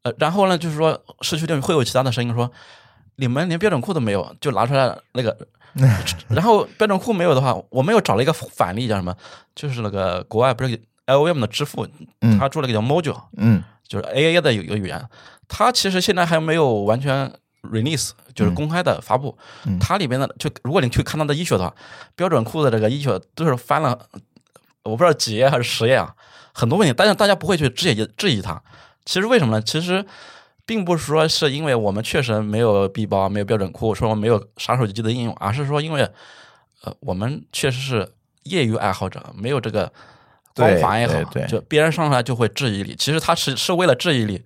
[0.03, 2.51] 呃，然后呢，就是说市区里面会有其他的声音说，
[3.17, 5.37] 你们连标准库都没有，就拿出来那个，
[6.29, 9.15] 然后标准库没有的话，我们又找了一个反例，叫什么？
[9.55, 11.87] 就是那个国外不是 L M 的支付，
[12.39, 15.05] 他做了个叫 Module，嗯，就是 A A 的有一个语言，
[15.49, 17.31] 它其实现在还没有完全
[17.63, 19.37] release，就是公开的发布，
[19.79, 21.75] 它里边的就如果你去看它的医学的话，
[22.17, 23.99] 标准库的这个医学都是翻了。
[24.85, 26.15] 我不知道几页还是十页啊，
[26.53, 28.63] 很多问题，但是大家不会去质疑质疑它。
[29.05, 29.63] 其实为什么呢？
[29.63, 30.05] 其实
[30.65, 36.03] 并不是说是因为我们确实没有 B 包、没有标准库，说没有杀手机的应用，而是说因为
[36.83, 38.13] 呃，我们确实是
[38.45, 39.93] 业余爱好者，没有这个
[40.55, 42.95] 光环也好，就别人上来就会质疑你。
[42.95, 44.43] 其实他是是为了质疑你。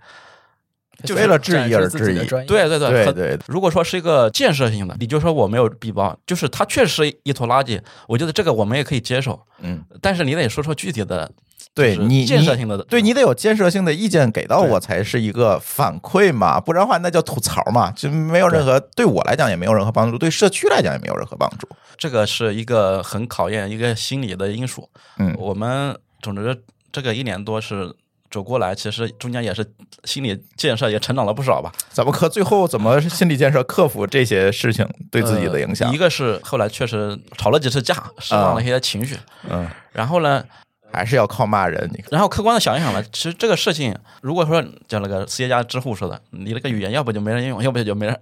[1.02, 3.38] 就为了质疑而质疑，对对对对对。
[3.46, 7.80] 如果说是一个建设性的，你就说我没有闭包，就是它确实是一坨垃圾。
[8.06, 9.82] 我觉得这个我们也可以接受，嗯。
[10.00, 11.30] 但是你得说出具体的，
[11.74, 21.68] 对你建设性的，对你得有建设性的意见给到我才是一个反馈嘛，不然的话那叫吐槽嘛，就没有任何对我来讲也没有任何帮助，对社区来讲也没有任何帮助。
[21.96, 24.88] 这个是一个很考验一个心理的因素。
[25.18, 27.94] 嗯，我们总之这个一年多是。
[28.34, 29.64] 走过来，其实中间也是
[30.02, 31.70] 心理建设也成长了不少吧。
[31.90, 35.94] 怎么克最后怎么心理建设克服这些事情对自己的影响？
[35.94, 39.16] 一个是后来确实吵了几次架，释放了一些情绪。
[39.48, 40.44] 嗯，然后呢，
[40.92, 41.88] 还是要靠骂人。
[41.94, 48.18] 你，然后客观的想一想呢，其实这个事情，如果说像那个企业家知乎说的，你那个语言要不就没人用，要不就没人，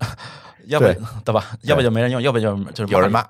[0.67, 0.95] 要不对
[1.25, 1.53] 对吧？
[1.63, 3.23] 要不就没人用，要不就就是有人骂，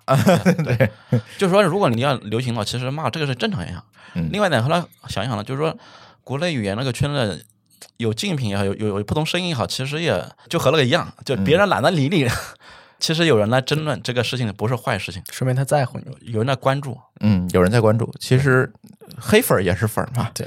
[0.64, 0.90] 对，
[1.38, 3.80] 就是说，如果你要流行的话，其实骂这个是正常现象。
[4.14, 5.74] 嗯另外呢，后来想一想呢，就是说，
[6.24, 7.44] 国内语言那个圈子
[7.96, 12.28] 有竞品也好，有有有不同声音也好，其实也就和那个一样，就别人懒得理你。
[12.98, 16.04] 其实有人来争论这个事情不是坏事情，说明他在乎你。
[16.32, 18.08] 有人在关注，嗯，有人在关注。
[18.20, 18.72] 其实
[19.18, 20.46] 黑粉也是粉嘛，对，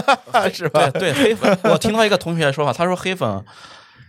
[0.50, 1.12] 是吧对？
[1.12, 3.44] 对，黑粉，我听到一个同学说法，他说黑粉，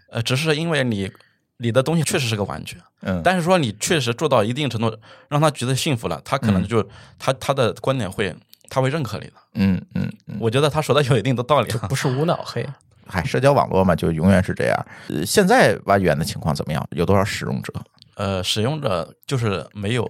[0.09, 1.11] 呃，只是因为你
[1.57, 4.97] 你的东西确实是个玩具，嗯，但是说你确实做到一定程度，
[5.27, 6.87] 让他觉得幸福了，他可能就、
[7.19, 8.33] 他他的观点会
[8.71, 9.33] 他会认可你的。
[9.55, 11.87] 嗯嗯嗯，我觉得他说的有一定的道理啊。
[11.89, 12.65] 不是无脑黑，
[13.05, 14.85] 嗨，社交网络嘛，就永远是这样。
[15.09, 16.87] 呃现在挖语言的情况怎么样？
[16.91, 17.73] 有多少使用者？
[18.15, 20.05] 呃，使用者就是没有，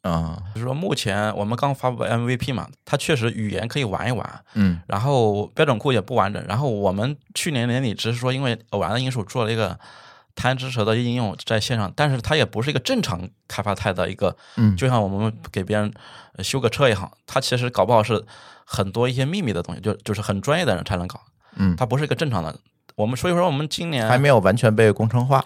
[0.00, 6.42] 啊，就是说目前我们刚发布 MVP 嘛，它确实语言可以玩一玩，嗯然后标准库也不完整。
[6.48, 9.78] 然后我们去年年底只是说因为偶然的因素做了一个
[10.36, 15.92] 贪吃蛇的应用在线上，但是它也不是一个正常开发态的一个，嗯就像我们给别人
[16.34, 18.24] 呃修个车也好，它其实搞不好是
[18.64, 21.20] 很多一些秘密的东西，就就是很专业的人才能搞，
[21.56, 22.56] 嗯，它不是一个正常的。
[22.94, 25.44] 我们所以说我们今年还没有完全被工程化。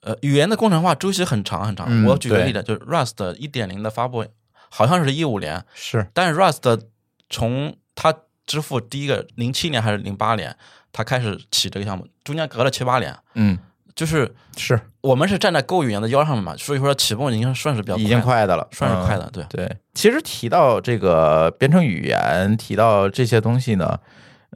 [0.00, 1.86] 呃，语言的工程化周期很长很长。
[1.88, 4.26] 嗯我举个例子，就是 Rust 一点零的发布，
[4.68, 6.82] 好像是一五年，是，但是 Rust
[7.30, 8.14] 从它
[8.46, 10.54] 支付第一个零七年还是零八年，
[10.92, 13.16] 它开始起这个项目，中间隔了七八年。
[13.32, 13.58] 嗯，
[13.94, 19.44] 就是是我们是站在 Go 语言的腰上面嘛，所以说起步已经算是比较已经快快的了，嗯算是快的，对。
[19.48, 23.98] 对，其实提到这个编程语言，提到这些东西呢，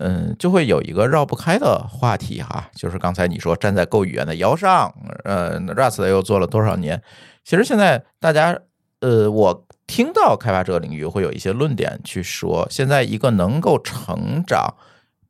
[0.01, 4.93] 嗯，就会有一个绕不开的话题哈，就是刚才你说站在 Go 语言的腰上，
[5.25, 7.01] 呃，Rust 又做了多少年？
[7.45, 8.59] 其实现在大家，
[9.01, 14.75] 呃，我听到开发者领域会有一些论点去说，现在一个能够成长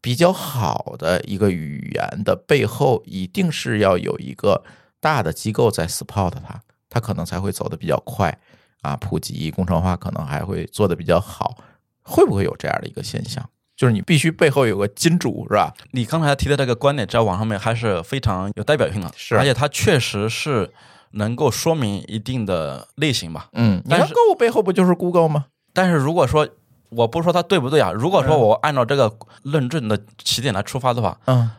[0.00, 4.64] 比较好的一个语言的背后，一定是要有一个
[5.00, 8.38] 大的机构在 support 它，它可能才会走得比较快。
[8.80, 11.56] 啊，普及工程化可能还会做得比较好，
[12.02, 13.44] 会不会有这样的一个现象？
[13.76, 15.74] 就是你必须背后有个金主，是吧？
[15.90, 20.72] 你刚才提的这个观点，在网上面还是非常有代表性的，是而且它确实是
[21.12, 23.48] 能够说明一定的类型吧。
[23.54, 25.46] 嗯，你看 Go 背后不就是 Google 吗？
[25.72, 26.48] 但是如果说
[26.90, 31.50] 我不是说它对不对啊，如果说嗯我按照这个论证的起点来出发的话，嗯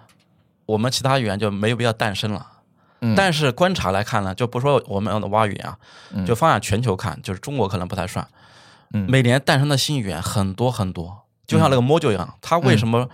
[0.65, 2.45] 我们其他语言就没有必要诞生了。
[3.01, 5.77] 嗯但是观察来看呢，就不说我们的蛙语言啊，
[6.11, 8.27] 嗯就放眼全球看，就是中国可能不太算。
[8.93, 13.07] 嗯每年诞生的新语言很多很多，就像那个 Mojo 一样，它为什么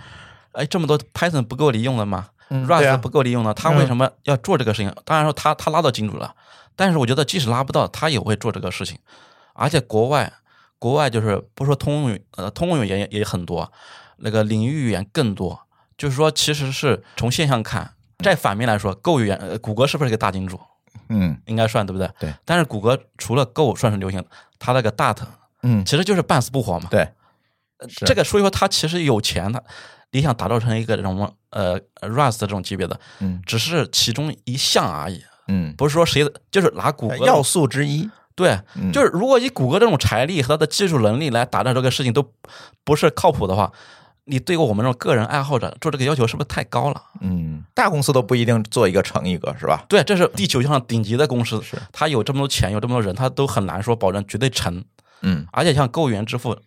[0.53, 4.93] 哎这么多 Python 不够利用的吗？Rust 啊不够利用的，它为什么要做这个事情？
[5.03, 6.33] 当然说它它拉到金主了，
[6.75, 8.97] 但是我觉得即使拉不到，它也会做这个事情。
[9.53, 10.31] 而且国外
[10.79, 13.71] 国外就是不说通用语呃通用语言也也很多，
[14.17, 15.61] 那个领域语言更多。
[15.97, 20.59] 就是说，其实是从现象看，再反面来说，Go 语言，呃，谷歌是不是一个大金主？
[21.07, 22.09] 嗯应该算对不对？
[22.19, 22.33] 对。
[22.43, 24.23] 但是谷歌除了 Go 算是流行，
[24.59, 25.17] 它那个 Dart
[25.63, 26.89] 嗯，其实就是半死不活嘛。
[26.91, 27.07] 对，
[28.05, 29.63] 这个所以说它其实有钱的，
[30.11, 38.09] 你想打造成一个这种呃 Rust 这种级别的，嗯只是其中一项而已，嗯，不是说谁的，就是拿谷歌要素之一。
[38.35, 42.31] 对，嗯就是如果以谷歌这种财力和它的技术能力来打造这个事情都
[42.83, 43.71] 不是靠谱的话，
[44.25, 47.01] 你对我们这种个人爱好者做这个要求是不是太高了？
[47.21, 49.85] 嗯，大公司都不一定做一个成一个，是吧？
[49.87, 54.83] 对，这是地球上顶级的公司是，它有这么多钱，有这么多人，它都很难说保证绝对成。
[55.21, 56.57] 嗯，而且像购语言支付，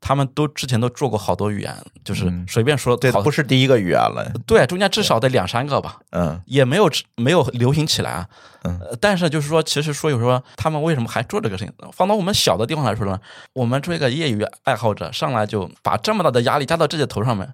[0.00, 4.32] 他们都之前都做过好多语言，就是嗯随便说这好不是第一个语言了。
[4.46, 8.28] 对，中间至少得两三个吧，嗯也没有没有流行起来啊。
[8.62, 11.72] 嗯呃但是就是说，其实说有时候他们为什么还做这个事情？
[11.92, 13.18] 放到我们小的地方来说呢，
[13.52, 17.52] 我们作为一个业余爱好者，上来就把这么大的压力加到自己头上面，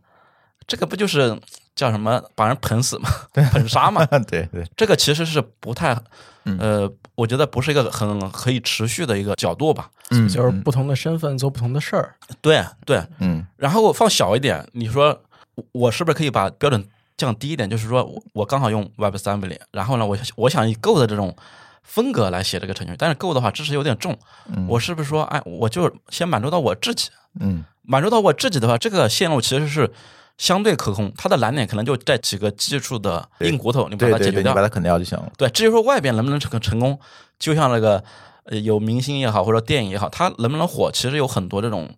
[0.67, 1.39] 这个不就是
[1.75, 3.09] 叫什么把人捧死嘛？
[3.53, 4.05] 捧杀嘛？
[4.29, 5.97] 对对，这个其实是不太
[6.45, 9.91] 嗯呃，我觉得不是一个很可以持续的一个角度吧。
[10.11, 12.15] 嗯就是不同的身份做不同的事儿。
[12.43, 15.19] 对对，嗯然后放小一点，你说
[15.55, 17.69] 我我是不是可以把标准降低一点？
[17.71, 21.35] 就是说我我刚好用 WebAssembly，然后呢，我我想以 Go 的这种
[21.83, 24.19] 风格来写这个程序，但是 Go 的话知识有点重，
[24.55, 27.09] 嗯我是不是说，哎，我就先满足到我自己，
[27.41, 29.91] 嗯满足到我自己的话，这个线路其实是
[30.39, 34.63] 相对可控，它的难点可能就在几个技术的硬骨头，你把对对对，你它解决掉把。
[34.63, 35.31] 它啃掉就行了。
[35.37, 36.99] 对，至于说外边能不能成成功，
[37.39, 38.03] 就像那个
[38.45, 41.89] 呃有明星也好，或者电影也好，它能不能火，其实有很多这种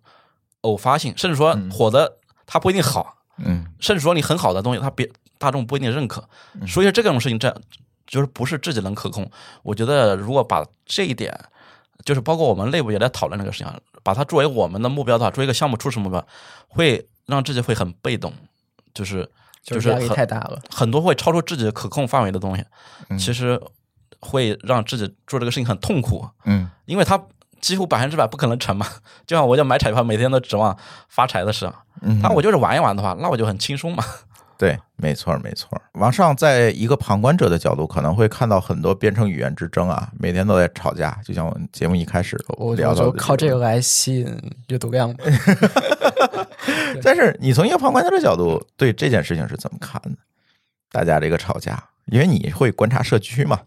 [0.61, 6.27] 偶发性，甚至说嗯火的它不一定好，嗯甚至说你很好的东西，它别大众不一定认可。
[6.53, 7.55] 嗯所以说这种事情，这
[8.05, 9.29] 就是不是自己能可控。
[9.63, 11.33] 我觉得如果把这一点
[12.03, 13.67] 就是包括我们内部也在讨论这个事情，
[14.03, 16.23] 把它作为我们的目标的话，作为一个项目初始目标，
[16.67, 18.33] 会让自己会很被动，
[18.93, 19.29] 就是
[19.63, 20.61] 就是压力很太大了。
[20.69, 22.63] 很多会超出自己可控范围的东西，
[23.09, 23.59] 嗯其实
[24.19, 27.21] 会让自己做这个事情很痛苦，嗯因为他
[27.61, 28.85] 几乎百分之百不可能成嘛。
[29.25, 30.77] 就像我就买彩票，每天都指望
[31.09, 31.71] 发财的事，
[32.01, 34.03] 嗯，那我就是玩一玩的话，那我就很轻松嘛。
[34.57, 35.81] 对，没错没错。
[35.93, 41.19] 王上在一个旁观者的角度，可能会看到很多编程语言之争啊，每天都在吵架。
[41.23, 45.23] 就像我们节目一开始我聊到的我就靠这个个来吸引阅读量吧。
[47.03, 50.17] 但是你从一个旁观者的角度对这件事情是怎么看的？
[50.91, 53.61] 大家这个吵架，因为你会观察社区嘛，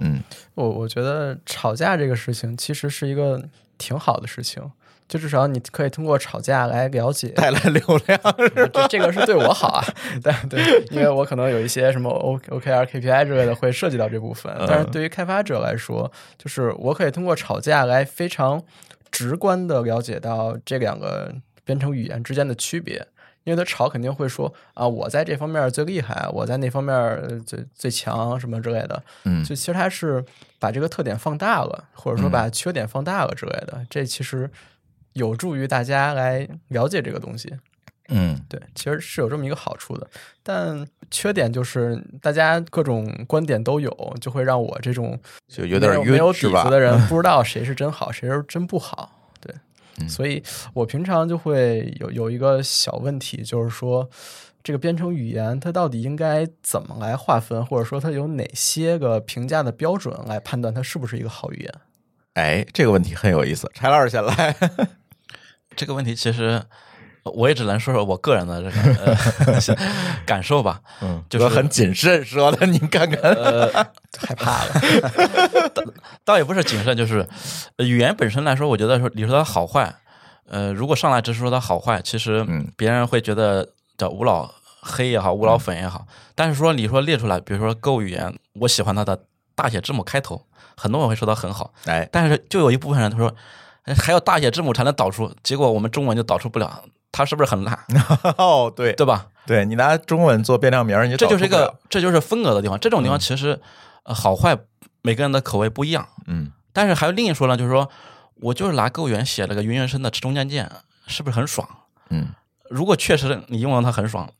[0.00, 0.20] 嗯
[0.54, 3.42] 我我觉得吵架这个事情其实是一个
[3.78, 4.62] 挺好的事情，
[5.10, 7.28] 就至少你可以通过吵架来了解。
[7.30, 8.18] 带来流量，
[8.72, 9.84] 这这个是对我好啊，
[10.22, 18.62] 但对，因为我可能有一些什么 O OKR KPI 之类的会涉及到这部分，但是对于开发者来说，就是我可以通过吵架来非常
[19.10, 21.34] 直观的了解到这两个
[21.64, 23.04] 编程语言之间的区别。
[23.44, 29.02] 因为他吵肯定会说啊，我在这方面最厉害，我在那方面呃最最强什么之类的。
[29.24, 30.22] 嗯就其实他是
[30.58, 34.48] 把这个特点放大了，或者说把缺点放大了之类的，这其实
[35.14, 37.52] 有助于大家来了解这个东西。
[38.12, 40.04] 嗯对，其实是有这么一个好处的，
[40.42, 46.70] 但缺点就是大家各种观点都有，就会让我这种就有点没有底子？
[46.70, 49.30] 的人 不知道谁是真好，谁是真不好。
[49.40, 49.54] 对，
[49.98, 50.42] 嗯所以
[50.74, 54.10] 我平常就会有有一个小问题，就是说
[54.64, 61.74] 这个编程语言它到底应该怎么来划分，或者说它有哪些个评价的标准来判断它是不是一个好语言？
[62.34, 63.70] 哎，这个问题很有意思。
[63.72, 64.56] 柴老师先来，
[65.80, 66.62] 这个问题其实
[67.24, 69.76] 我也只能说说我个人的这个、呃、
[70.26, 70.82] 感受吧。
[71.00, 73.72] 嗯，就是很谨慎说的，您看看，呃，
[74.18, 74.74] 害怕了，
[75.72, 75.82] 倒
[76.22, 77.26] 倒也不是谨慎，就是
[77.78, 79.94] 呃语言本身来说，我觉得说你说它好坏，
[80.50, 83.66] 呃，如果上来只是说它好坏，其实嗯别人会觉得
[83.96, 84.52] 叫无脑
[84.82, 86.06] 黑也好，无脑粉也好。
[86.34, 89.18] 但是说你说列出来，比如说 Go 语言，我喜欢它的
[89.54, 90.44] 大写字母开头，
[90.76, 93.34] 很多人会说它很好，哎，但是就有一部分人他说。
[93.84, 97.78] 哎还要大写字母才能导出，结果我们中文就导出不了，它是不是很烂？
[98.38, 99.26] 哦，对对吧？
[99.46, 102.78] 对，你拿中文做变量名儿，你这就是一个，这就是风格的地方。
[102.78, 103.60] 这种地方其实、
[104.04, 104.56] 呃好坏
[105.02, 106.06] 每个人的口味不一样。
[106.26, 107.90] 嗯但是还有另一说呢，就是说
[108.36, 110.70] 我就是拿购员写了个云原生的中间件，
[111.06, 111.68] 是不是很爽？
[112.10, 112.28] 嗯
[112.68, 114.30] 如果确实你用了它很爽，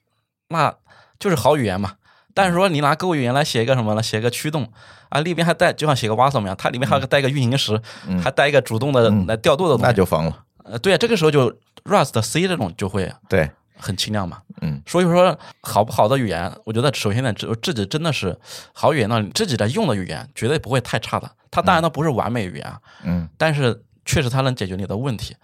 [0.48, 0.74] 那
[1.18, 1.94] 就是好语言嘛。
[2.34, 4.02] 但是说你拿购语言来写一个什么呢？
[4.02, 4.70] 写一个驱动
[5.08, 9.82] 啊，里边还带就像写个 WASM 一样，它里面还有个带一个运行时，嗯还带一个主动的嗯来调度的东西。
[9.84, 10.44] 那就疯了。
[10.64, 11.50] 呃，对啊，这个时候就
[11.84, 14.42] Rust C 这种就会对，很清亮嘛。
[14.60, 18.38] 嗯所以说，好不好的语言，我觉得首先呢，自自己真的是
[18.72, 21.30] 好语言呢，自己在用的语言绝对不会太差的。
[21.50, 25.34] 它当然它不是完美语言啊，嗯但是确实它能解决你的问题。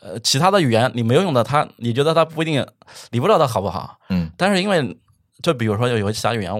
[0.00, 2.66] 呃，其他的语言你没有用的，它你觉得它不一定，
[3.10, 3.98] 你不知道它好不好。
[4.10, 4.96] 嗯但是因为
[5.42, 6.52] 就比如说有有其他语言，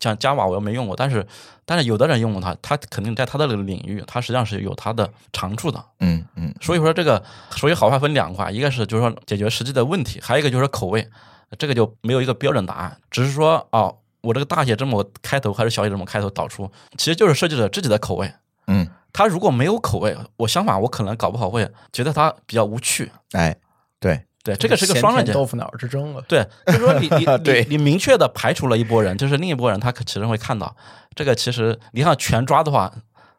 [0.00, 1.26] 像 Java 我又没用过，但是
[1.64, 5.82] 但是有的人用过它，它肯定在它的领域，它实际上是有它的长处的。
[6.00, 11.08] 嗯嗯所以说这个，所以好坏分两块，一个是就是说解决实际的问题，还有一个就是口味，
[11.58, 18.32] 这个就没有一个标准答案，只是说哦，我这个大写字母开头还是小写字母开头导出，其实就是设计者自己的口味。
[18.66, 23.12] 嗯，他如果没有口味，我相反我可能搞不好会觉得它比较无趣。
[23.32, 23.54] 哎，
[24.44, 25.34] 对，这个是个双刃剑。
[25.34, 26.22] 豆腐脑之争了。
[26.28, 30.76] 对，就是说你 你对你你明确的排除了一波人，就是另一波人他可其实会看到
[31.14, 32.92] 这个，其实你看全抓的话，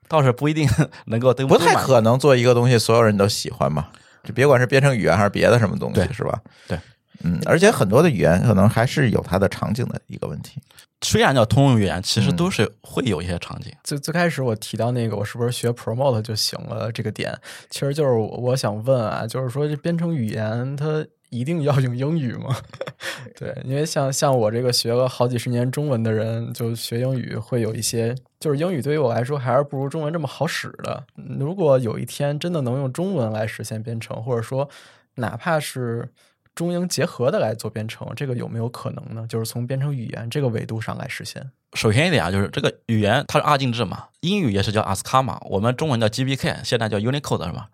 [0.10, 0.68] 倒是不一定
[1.06, 3.88] 能够对不太可能做一个东西所有人都喜欢嘛。
[4.24, 6.41] 就别管是编程语言还是别的什么东西，是吧？
[6.68, 6.80] 对，
[7.24, 10.61] 嗯，而且很多的语言可能还是有它的场景的一个问题。
[11.01, 13.72] 虽然叫通用语言，其实嗯都是会有一些场景。
[13.84, 17.38] 最最开始我提到那个我是不是学 promote 就行了这个点，
[17.70, 22.55] 其实就是我我想问啊，就是说这编程语言它一定要用英语吗？
[23.38, 31.03] 对，因为像像我这个学了好几十年中文的人，就学英语会有一些，就是英语对于我来说还是不如中文这么好使的。
[31.18, 34.68] 嗯如果有一天真的能用中文来实现编程，或者说
[35.16, 36.07] 哪怕是
[36.56, 39.26] 中英结合的来做编程，这个有没有可能呢？
[39.28, 41.51] 就是从编程语言这个维度上来实现。
[41.74, 47.68] 首先一点啊，就是这个语言它是二进制嘛，英语也是叫 ASCII 嘛，我们中文叫 GBK，现在叫 Unicode 是吧？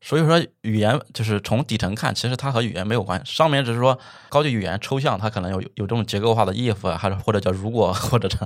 [0.00, 3.96] 所以说语言就是从底层看，其实它和语言没有关系，上面只是说
[4.30, 8.38] 高级语言抽象，它可能有有这种结构化的 if 啊，还是或者叫如果 或者是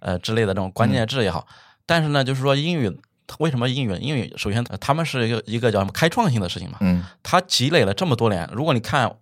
[0.00, 1.46] 呃之类的这种关键字也好，
[1.84, 2.96] 但是呢，就是说英语
[3.40, 3.94] 为什么英语？
[4.00, 9.14] 英语首先呃他们是一个一个叫什么开创性的事情嘛，嗯它积累了这么多年，如果你看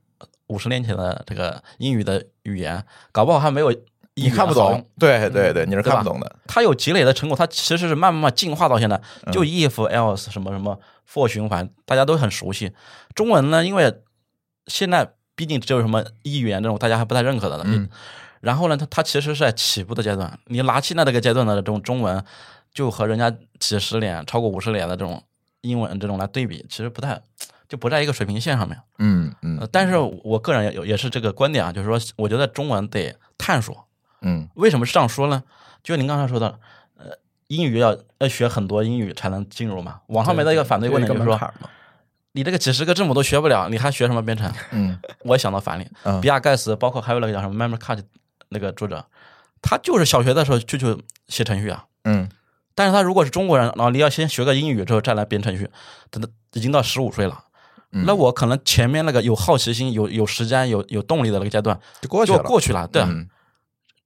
[0.53, 3.75] 五十年前的这个英语的语言，搞不好还没有
[4.15, 6.37] 你看不懂，对对对，你是看不懂的。
[6.47, 9.01] 它有积累的成果，它其实是慢慢慢进化到现在，
[9.33, 10.79] 就 if else 什么什么
[11.11, 12.73] for 循环，大家都很熟悉。
[13.15, 14.03] 中文呢，因为
[14.67, 17.65] 现在毕竟只有什么一语言这种大家还不太认可的了。
[17.67, 17.89] 嗯。
[18.43, 20.39] 然后呢，它它其实是在起步的阶段。
[20.47, 22.23] 你拿现在这个阶段的这种中文，
[22.75, 25.23] 就和人家几十年、超过五十年的这种
[25.61, 27.23] 英文这种来对比，其实不太
[27.73, 28.79] 就不在一个水平线上面。
[28.99, 29.67] 嗯嗯。
[29.73, 33.89] 但是我个人也也是这个观点啊，就是说，我觉得中文得探索。
[34.21, 34.47] 嗯。
[34.57, 35.43] 为什么是这样说呢？
[35.83, 36.59] 就您刚才说的，
[36.99, 37.07] 呃，
[37.49, 40.01] 英语要要学很多英语才能进入嘛。
[40.09, 41.55] 网上面的一个反对观点就是说，
[42.33, 44.53] 你这个几十个字母都学不了，你还学什么编程？
[44.73, 44.99] 嗯。
[45.25, 45.89] 我想到反例，
[46.21, 48.03] 比尔盖茨，包括还有那个叫什么 Memory Card。
[48.55, 49.07] 那个作者，
[49.63, 52.29] 他就是小学的时候就就写程序啊，嗯，
[52.75, 55.71] 但是他如果是中国人，然后你要先学个英语之后再来编程序，
[56.11, 57.45] 等他已经到十五岁了，
[57.93, 63.05] 那我可能前面那个有好奇心、有有时间、有有动力的那个阶段就过去了，过去了，对，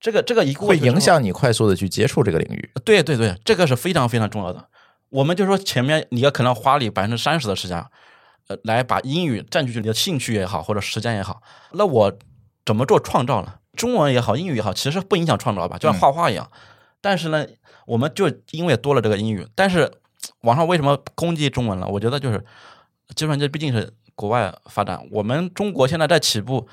[0.00, 4.68] 这个这个一过会影响你快速的去接触这个领域，对对对，这个是非常非常重要的。
[5.10, 7.78] 我们就说前面你要可能花你百分之三十的时间，
[8.48, 11.40] 呃，来把英语占据你的兴趣也好，或者时间也好，
[11.72, 12.12] 那我
[12.64, 13.54] 怎么做创造呢？
[13.76, 16.50] 中文也好，英语也好，其实不影响创造吧，就像画画一样。
[17.00, 17.46] 但是呢，
[17.86, 19.90] 我们就因为多了这个英语，但是
[20.40, 21.86] 网上为什么攻击中文了？
[21.86, 22.44] 我觉得就是
[23.14, 26.66] 计算机毕竟是国外发展，我们中国现在在起步，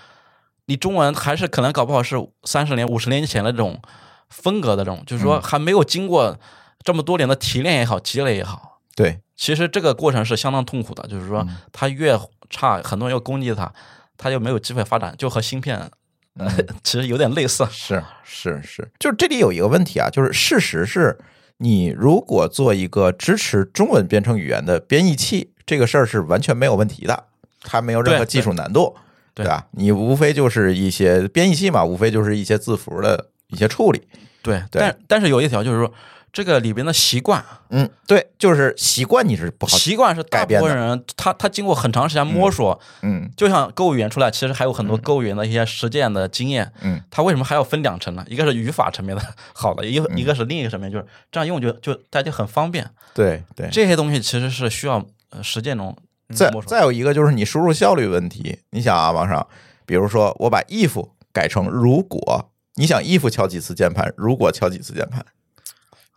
[0.65, 3.81] 你中文还是可能搞不好是三十年、五十年前的这种
[4.29, 6.39] 风格的这种，就是说还没有经过
[6.83, 8.81] 这么多年的提炼也好、积累也好。
[8.95, 12.19] 对，其实这个过程是相当痛苦的，就是说它越
[12.49, 13.71] 差，很多人又攻击它，
[14.17, 15.89] 它就没有机会发展，就和芯片。
[16.83, 21.15] 其实有点类似，是是是，就是这里有一个问题啊，就是事实是，
[21.57, 27.23] 你如果做一个支持中文编程语言的编译器，这个事儿是完全没有问题的，
[27.61, 28.95] 它没有任何技术难度，
[29.33, 29.67] 对吧？
[29.71, 34.01] 你无非就是一些编译器嘛，无非就是一些字符的一些处理，
[34.41, 35.93] 对，但但是有一条就是说。
[36.33, 48.25] 这个里边的习惯，嗯，对，就是习惯你是不好，习惯是大部分人他他经过很长时间摸索，嗯，就像购物员出来，其实还有很多购物员的一些实践的经验，嗯，他为什么还要分两层呢？
[48.27, 49.21] 一个是语法层面的
[49.53, 55.05] 好的，一个一个是另一个层面，就是这样用就就大家很方便，对对，这些东西其实是需要
[55.41, 55.95] 实践中
[56.35, 59.47] 再再有一个就是你输入效率问题，你想啊，王上
[59.85, 65.25] 比如说我把 if 改成如果，你想 if 敲几次键盘，如果敲几次键盘。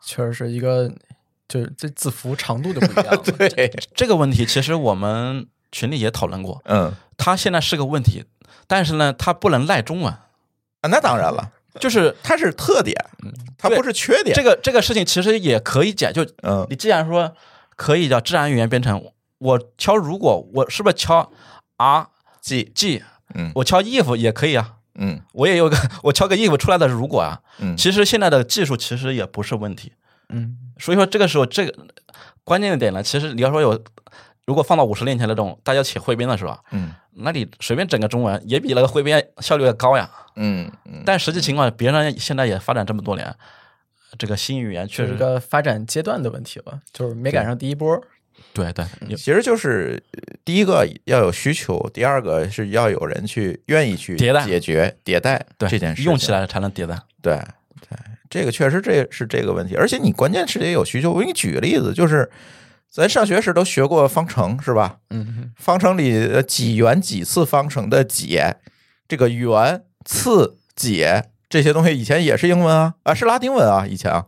[0.05, 0.93] 确实是一个，
[1.49, 3.23] 就是这字符长度就不一样。
[3.37, 6.63] 对这个问题，其实我们群里也讨论过。
[6.67, 8.25] 嗯，它现在是个问题，
[8.69, 10.29] 但是呢，它不能赖中文啊。
[10.83, 11.51] 那当然了，
[11.81, 12.95] 就是它是特点，
[13.59, 14.33] 它不是缺点。
[14.37, 17.35] 这个这个事情其实也可以解，就嗯，你既然说
[17.77, 21.31] 可以叫自然语言编程，我敲如果我是不是敲
[21.77, 22.09] R
[22.41, 23.03] G G？
[23.35, 24.73] 嗯，我敲 if 也可以啊。
[24.99, 29.93] 嗯，我也有个， 我敲个 if 出来的如果啊，嗯，其实现在的技术其实也不是问题，
[30.31, 31.87] 嗯，所以说这个时候这个
[32.45, 33.79] 关键的点呢，其实你要说有，
[34.47, 40.71] 如果放到五十年前那种大家写汇编的时候，嗯，那你随便整个中文也比那个汇编效率要高呀，嗯，
[41.05, 43.37] 但实际情况，别人现在也发展这么多年，
[44.19, 48.03] 这个新语言确实一个发展阶段的问题了，就是没赶上第一波。
[48.53, 48.85] 对对，
[49.17, 50.03] 其实就是
[50.45, 56.99] 第一个要有需求，第二个是要有人去愿意去迭代解决迭代这件事，用起来才能迭代。
[57.23, 57.37] 对
[57.81, 57.99] 对，
[58.29, 61.13] 这个确实这是这个问题，而且你关键是得有需求。
[61.13, 62.31] 我给你举个例子，就是
[62.91, 64.99] 咱上学时都学过方程是吧？
[65.11, 68.57] 嗯，方程里几元几次方程的解，
[69.09, 74.27] 这个元次解这些东西以前也是英文啊啊是拉丁文啊以前啊。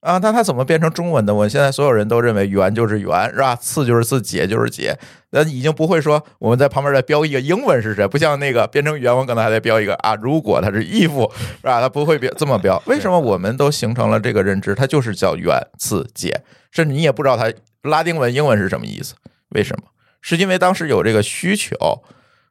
[0.00, 1.34] 啊，那它怎么变成中文的？
[1.34, 3.56] 我现在所有人都认为元就是元，是吧？
[3.56, 4.98] 次就是次，解就是解，
[5.30, 10.14] 那已经不会说我们在旁边再标一个英文是谁，不像那个编程语言，我可能还得标一个啊。
[10.16, 11.80] 如果它是 if，是吧？
[11.80, 12.82] 它不会标这么标。
[12.84, 14.74] 为什么我们都形成了这个认知？
[14.74, 17.50] 它就是叫元次解，甚至你也不知道它
[17.84, 19.14] 拉丁文、英文是什么意思？
[19.54, 19.84] 为什么？
[20.20, 22.02] 是因为当时有这个需求，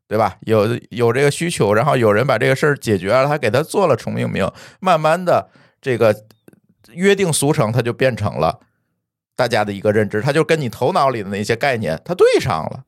[0.07, 0.37] 对吧？
[0.41, 5.49] 有有这个需求，然后有人把这个事儿解决了，他给他做了重命名，慢慢的
[5.81, 6.25] 这个。
[6.91, 8.59] 约定俗成，它就变成了
[9.35, 12.83] 大家的一个认知，它就跟你头脑里的那些概念它对上了。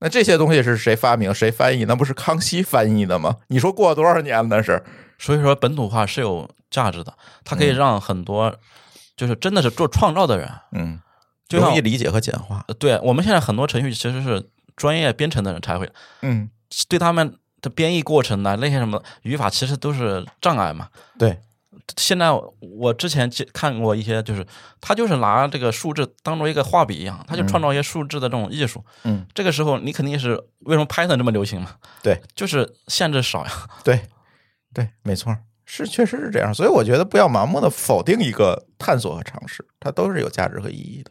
[0.00, 1.86] 那这些东西是谁发明、谁翻译？
[1.86, 3.36] 那不是康熙翻译的吗？
[3.46, 4.82] 你说过多少年那是？
[5.18, 8.54] 所以说本土化是有价值的，它可以让很多
[9.16, 11.00] 就是真的是做创造的人，嗯，
[11.52, 12.62] 容易理解和简化。
[12.78, 15.90] 对我们现在很多程序其实是专业编程的人才会，
[16.22, 16.50] 嗯，
[16.88, 20.88] 对他们的编译过程呢，那些什么语法其实都是障碍嘛。
[21.18, 21.38] 对。
[21.96, 22.28] 现在
[22.60, 24.46] 我之前看过一些，就是
[24.80, 28.84] 他就是拿这个数字当做一个画笔一样，他就创造一些数字的这种艺术。
[29.04, 31.76] 嗯，这个时候你肯定是为什么 Python 这么流行嘛？
[32.02, 33.50] 对，就是限制少呀。
[33.82, 34.00] 对，
[34.72, 41.10] 对，没错，是确实是这样，所以我觉得不要盲目的否定一个探索和尝试，它都是有价值和意义的。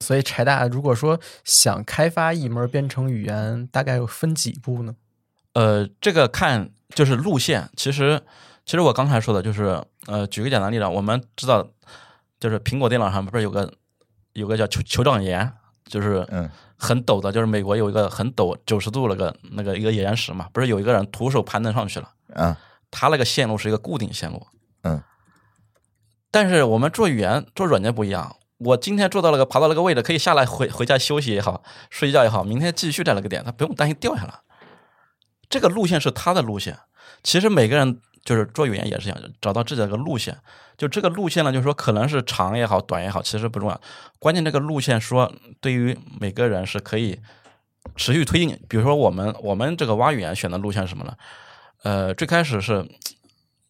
[0.00, 4.94] 所以柴大如果说想开发一门编程语言，大概有分几步呢？
[5.54, 7.70] 呃，这个看就是路线。
[7.76, 8.22] 其实，
[8.64, 11.66] 其实我刚才说的就是，呃，举个简单例子，我们知道，
[12.38, 13.72] 就是苹果电脑上不是有个
[14.34, 15.50] 有个叫酋酋长岩，
[15.86, 22.54] 就是嗯很陡的，就是美国有一个很陡九十度那个那个一个岩石嘛，不是有一个人徒手攀登上去了，嗯
[22.90, 24.46] 他那个线路是一个固定线路，
[24.82, 25.02] 嗯，
[26.30, 34.34] 但是我们做语言做软件不一样，我今天做到了个爬到那个位置，可以下来回回家休息也好，睡觉也好，明天继续在那个点，他不用担心掉下来。
[35.48, 36.78] 这个路线是他的路线。
[37.22, 40.36] 其实每个人就是做语言也是一样，找到自己的一个路线。
[40.76, 43.80] 就这个路线呢，就是说可能是长也好，短也好，其实不重要。
[44.18, 47.18] 关键这个路线说对于每个人是可以
[47.94, 48.58] 持续推进。
[48.68, 51.14] 比如说我们我们这个挖语言选的路线是什么呢？
[51.82, 52.86] 呃，最开始是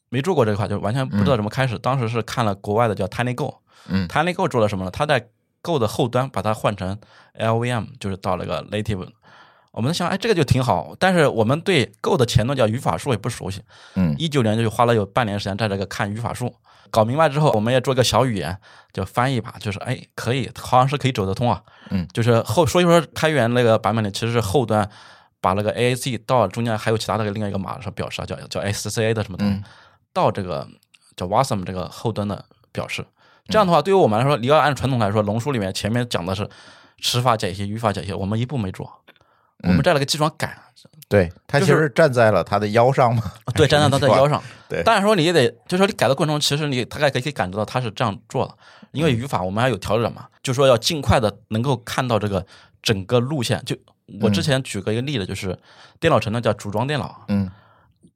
[0.08, 1.78] 没做过这块，就完全不知道怎么开始。
[1.78, 3.58] 当时是看了国外的叫 TinyGo，
[3.88, 4.90] 嗯，TinyGo 做了什么呢？
[4.90, 5.28] 它在
[5.62, 6.98] Go 的后端把它换成
[7.38, 9.08] LVM，就是到了个 Native。
[9.72, 10.94] 我们想，哎，这个就挺好。
[10.98, 13.62] 但是我们对 Go 的前端叫语法树也不熟悉。
[13.94, 16.54] 嗯一九年就花了有半年时间在这个看语法树，
[16.90, 18.56] 搞明白之后，我们也做一个小语言，
[18.92, 21.62] 就翻译吧，就是哎，可以，好像是可以走得通啊。
[21.90, 24.88] 嗯，就是后所以说开源那个版本里其实是后端
[25.42, 29.64] 把那个 AAC 到中间还有其他的另外一个码上表示啊，叫叫 SCA 的什么东西，嗯
[30.14, 30.66] 到这个
[31.16, 33.04] 叫 Wasm 这个后端的表示。
[33.46, 36.48] 嗯这样的话，对于我们来说，你要按传统来说，龙书里面前面讲的是
[37.00, 38.90] 词法解析、语法解析，我们一步没做，
[39.62, 40.58] 我们在那个基础上改。
[41.08, 43.22] 对，他其就是实站在了他的腰上嘛。
[43.54, 44.42] 对，站在他的腰上。
[44.68, 44.82] 对。
[44.84, 48.54] 但是说你也得，就是说你改的过程中，其实你大概可以感知到他是这样做的，
[48.90, 52.44] 因为语法我们还有调整嘛，就说要尽快的能够看到这个
[52.82, 53.62] 整个路线。
[53.64, 53.76] 就
[54.20, 55.56] 我之前举过一个例子，就是
[56.00, 57.48] 电脑城呢叫组装电脑，嗯。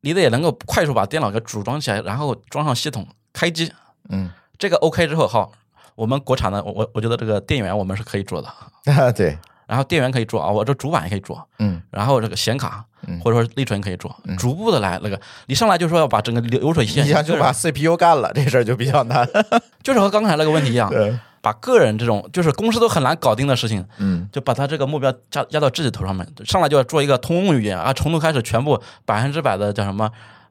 [0.02, 3.70] 你得能够快速把电脑给组装起来，然后装上系统开机，
[4.08, 4.30] 嗯，
[4.61, 5.50] 这个 OK 之后，好，
[5.96, 8.48] 我们国产的我我我觉得这个电源我们是可以做的，
[8.92, 9.36] 啊 对，
[9.66, 11.80] 然后电源可以做啊，我这主板也可以做，嗯。
[11.90, 13.18] 然后这个显卡嗯。
[13.20, 19.26] 或者说内存可以做，逐步的来那个，你上来就说要把整个流流水线一下就把 CPU 干了，这事儿就比较难。
[19.82, 24.28] 就是和刚才那个问题一样， 对，把个人这种就是公司都很难搞定的事情，嗯。
[24.30, 30.11] 就把他这个目标加压到自己头上面，上来就要做一个通用语言啊，从头开始全部百分之百的叫什么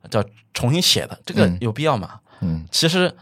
[0.10, 1.57] 叫重新写的，这个嗯。
[1.62, 2.20] 有必要吗？
[2.41, 3.14] 嗯，其实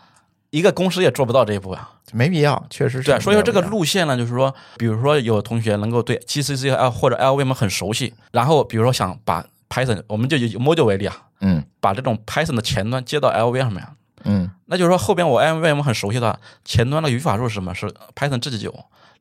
[0.49, 1.91] 一个公司也做不到这一步啊。
[2.13, 3.11] 没必要，确实是。
[3.11, 13.85] 对，所以说这个路线呢，就是说，比如说有同学能够对 GCC 啊或者 LVM 很熟悉，然后比如说想把 Python，我们就以 Module 为例啊，嗯把这种 Python 的前端接到 LVM 上面，
[14.23, 17.75] 嗯那就是说后边我 LVM 很熟悉的前端的语法树是什么？
[17.75, 18.71] 是 Python 自己有，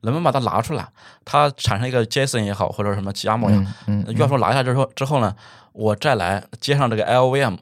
[0.01, 0.87] 能不能把它拿出来？
[1.25, 5.35] 它产生一个 JSON 也好，或者什么 YAML 也好，嗯语法树拿下之后之后呢，
[5.73, 7.57] 我再来接上这个 LVM。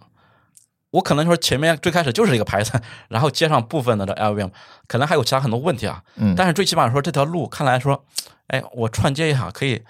[0.96, 4.50] 我可能说前面最开始就是一个 Python， 然后接上部分的这 LVM，
[4.88, 6.02] 可能还有其他很多问题啊。
[6.16, 8.06] 嗯但是最起码说这条路看来说，
[8.48, 9.82] 哎，我串接一下可以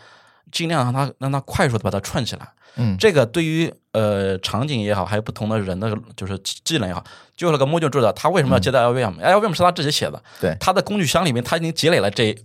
[0.51, 2.47] 尽量让它让它快速的把它串起来。
[2.77, 7.03] 嗯这个对于呃场景也好，还有不同的人的就是技能也好，
[7.37, 12.35] 就那个 module 做的，他为什么要接到 LVM？LVM 是他自己写的，对他的工具箱里面他已经积累了这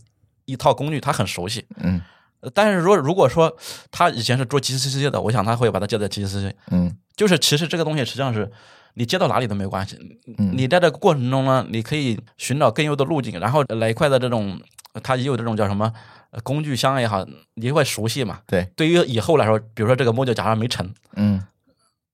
[0.44, 1.66] 一套工具，他很熟悉。
[1.78, 2.04] 嗯呃
[2.54, 3.54] 但是如果如果说
[3.90, 6.52] 他以前是做 GCC 的，我想他会把它接在 GCC。
[6.70, 6.96] 嗯。
[7.16, 8.50] 就是其实这个东西实际上是
[8.94, 9.98] 你接到哪里都没有关系，
[10.38, 10.52] 嗯。
[10.56, 14.58] 你在这个过程中呢，你可以寻找更优的路径，然后哪一块的这种
[15.02, 15.92] 它也有这种叫什么
[16.30, 18.38] 呃工具箱也好，你会熟悉嘛？
[18.46, 21.42] 对，对于以后来说，比如说这个 module 假如没成，嗯，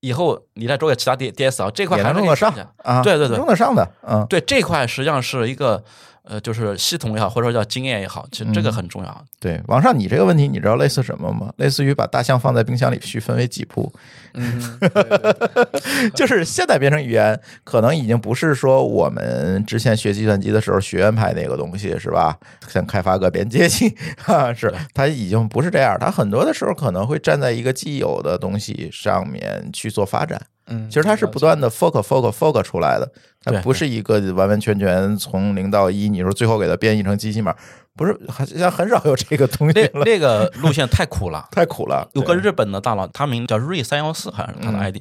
[0.01, 2.53] 以后你再做个其他 D DSL 这块还是用得上
[2.83, 4.25] 啊，对对对用得上的，嗯。
[4.27, 5.83] 对这块实际上是一个
[6.29, 9.25] 呃，就是系统也好，或者说叫经验也好，其实这个很重要。
[9.39, 9.61] 对。
[9.67, 11.53] 王上，你这个问题你知道类似什么吗？
[11.57, 13.91] 类似于把大象放在冰箱里去分为几步，
[14.33, 22.37] 嗯，对 对对 就是现代编程语言可能已经不是说我们之前学计算机的时候学院派那个东西是吧？
[22.67, 23.95] 像开发个连接器
[24.27, 30.39] 啊，是它已经不是这样，它很多的时候可能会站在一个既有的东西上面去做发展。
[30.69, 33.09] 嗯，其实它是不断的 fork fork fork 出来的，
[33.47, 36.09] 它对不是一个完完全全从零到一。
[36.09, 37.55] 你说最后给它编译成机器码，
[37.95, 41.47] 不是，好像很少有这个东西那了，那个路线太苦了。
[41.51, 42.07] 太苦了。
[42.13, 44.97] 有个日本的大佬，他名叫瑞三幺四，好像是他的嗯 ID，、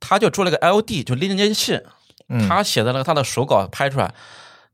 [0.00, 1.78] 他就做了个 LD，就链接器，
[2.28, 4.12] 嗯他写的那个他的手稿拍出来，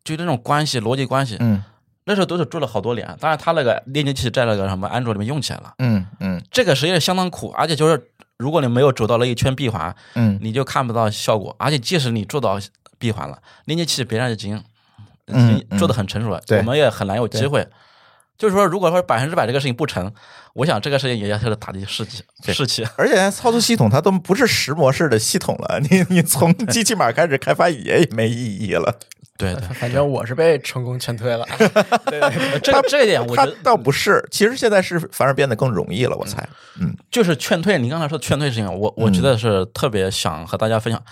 [0.05, 1.63] 就那种关系逻辑关系，嗯
[2.05, 3.07] 那时候都是做了好多年。
[3.21, 8.03] 当然，他那个链接器在那个什么安卓里面用起来了，嗯嗯这个实际上相当苦，而且就是
[8.39, 11.55] 如果你没有走到那一圈闭环，嗯你就看不到效果。
[11.59, 12.59] 而且即使你做到
[12.99, 14.63] 闭环了，连接器别人已经
[15.27, 17.67] 嗯已经做的很成熟了，对我们也很难有机会。
[18.37, 20.13] 就是说，如果说百分之百这个事情不成，
[20.55, 22.87] 我想这个事情也要是打击士气对士气。
[22.97, 28.97] 而且操作系统它都不是石模式的系统了， 你你从机器码开始开发语言也没意义了。
[29.37, 31.45] 对对，反正我是被成功劝退了。
[32.07, 36.49] 对对对这个这一点我觉得倒不是，其实现在是反而变得更容易了，我猜。
[36.81, 37.77] 嗯就是劝退。
[37.77, 41.03] 你刚才说劝退事情，我我觉得是特别想和大家分享，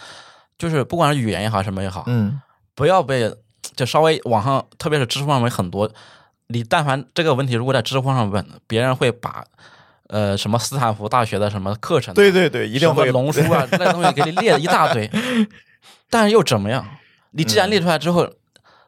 [0.58, 2.40] 就是不管是语言也好，什么也好，嗯
[2.74, 3.34] 不要被
[3.74, 5.90] 就稍微网上，特别是知识上面很多，
[6.48, 9.44] 你但凡这个问题如果在知乎上问，别人会把
[10.08, 15.10] 呃什么斯坦福大学的什么课程啊，对对对，一定会龙书啊之类的东西给你列了一大堆，
[16.10, 16.86] 但是又怎么样？
[17.32, 18.28] 你既然列出来之后，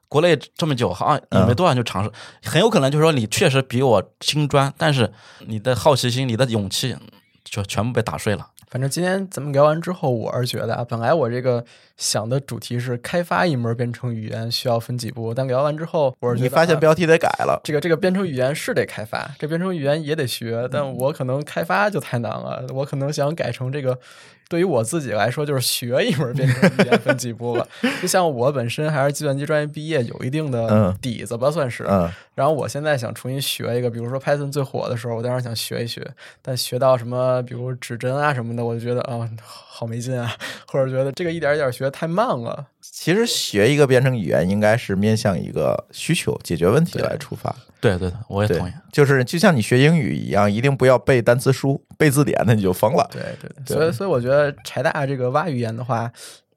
[0.08, 2.10] 国内这么久，好像也没多少人就尝试，
[2.42, 5.12] 很有可能就是说你确实比我精专，但是
[5.46, 6.96] 你的好奇心、你的勇气
[7.44, 8.46] 就全部被打碎了。
[8.70, 11.64] 反正今天咱们聊完之后，我是觉得啊，本来我这个
[11.96, 17.60] 想的主题是开发一门编程语言需要分几步，但聊完之后，我是觉得你发现啊标题得改了。
[17.64, 23.98] 这个这个编程语言是得开发，这编程语言也得学，但我可能开发就太难了，我可能想改成这个。
[24.48, 27.68] 对于我自己来说，就是学一门编程语言分几步了。
[28.00, 31.84] 就像我本身还是计算机专业毕业，有一定的嗯底子吧，算是。
[31.88, 36.08] 嗯然后我现在想重新学一个，比如说 Python 最火的时候，我当时想学一学，
[36.40, 40.32] 但学到什么，比如指针啊什么的，我就觉得啊、好没劲啊，
[40.68, 42.64] 或者觉得这个一点一点学太慢了。
[42.80, 47.54] 其实学一个编程语言应该是面向一个需求、解决问题来出发。
[47.80, 53.08] 对对对，我也同意。，就是就像你学英语一样，一定不要背单词书、背字典，那你就疯了。
[53.12, 56.10] 对对对所以所以我觉得柴大这个挖语言的话，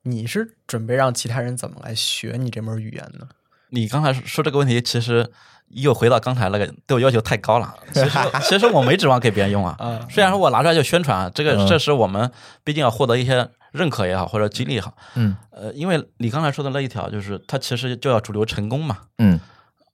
[0.04, 3.28] 你是准备让其他人怎么来学你这门语言呢？
[3.70, 5.30] 你刚才说这个问题，其实
[5.74, 7.74] 又回到刚才那个对我要求太高了。
[7.94, 8.10] 其实
[8.44, 12.30] 其实我没指望给别人用啊， 啊，虽然说我拿出来就宣传，啊这个嗯这是我们
[12.64, 14.94] 毕竟要获得一些认可也好，或者激励也好。
[15.16, 18.98] 嗯呃，因为你刚才说的那一条，就是它其实就要主流成功嘛。
[19.18, 19.40] 嗯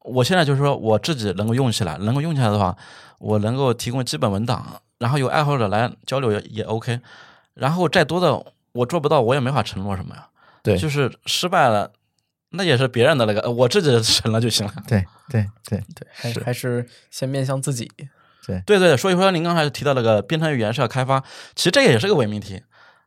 [0.04, 2.76] 我现在就是说我自己能够用起来，能够用起来的话，
[3.20, 7.00] 我能够提供基本文档，然后有爱好者来交流也也 OK。
[7.56, 10.28] 然后再多的我做不到，我也没法承诺什么呀。
[10.64, 11.92] 对就是失败了，
[12.52, 14.74] 那也是别人的那个，呃我自己成了就行了。
[14.88, 17.92] 对 对对，对， 还是还是先面向自己。
[18.46, 21.22] 对对对，所以说您刚才提到那个编程语言是要开发，
[21.56, 22.64] 其实这个也是个伪命题。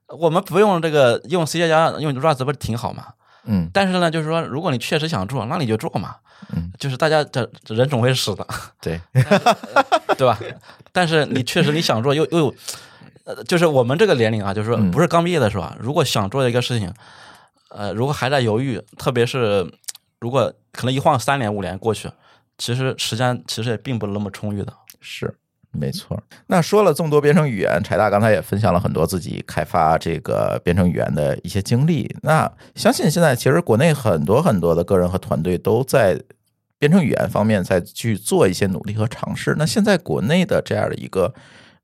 [0.09, 3.07] 我们不用这个用 C 加加用 Rust 不是挺好吗？
[3.45, 6.16] 嗯但是呢，就是说，如果你确实想做，那你就做嘛。
[6.55, 8.47] 嗯，就是大家这这人总会死的，
[8.82, 9.01] 对，
[10.18, 10.38] 对吧？
[10.93, 12.55] 但是你确实你想做，又又有，
[13.24, 16.93] 呃，就是我们这个年龄啊，就是说嗯不是刚毕业的时候啊，如果想做一个事情，
[17.71, 19.68] 呃，如果还在犹豫，特别是
[20.21, 22.11] 如果可能一晃三年五年过去，
[22.59, 24.73] 其实时间其实也并不那么充裕的。
[25.01, 25.35] 是
[25.71, 26.21] 没错。
[26.49, 32.14] 那说了这么多编程语言，柴大刚才也分享了很多自己开发这个编程语言的一些经历。
[32.23, 36.21] 那相信现在其实国内很多很多的个人和团队都在
[36.79, 39.55] 编程语言方面在去做一些努力和尝试。
[39.57, 41.33] 那现在国内的这样的一个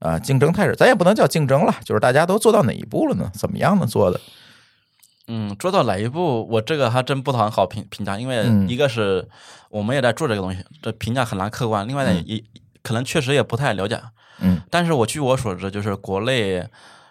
[0.01, 3.31] 呃竞争态势，咱也不能叫竞争了，就是大家都做到哪一步了呢？
[3.33, 3.87] 怎么样呢？
[3.87, 4.21] 做的？
[5.29, 9.29] 嗯，做到哪一步，我这个还真不很好评评价，因为嗯一个是
[9.71, 12.43] 我们也在做这个东西，这评价很难客观；另外呢，也
[12.83, 14.01] 可能确实也不太了解。
[14.41, 16.65] 嗯但是我据我所知，就是国内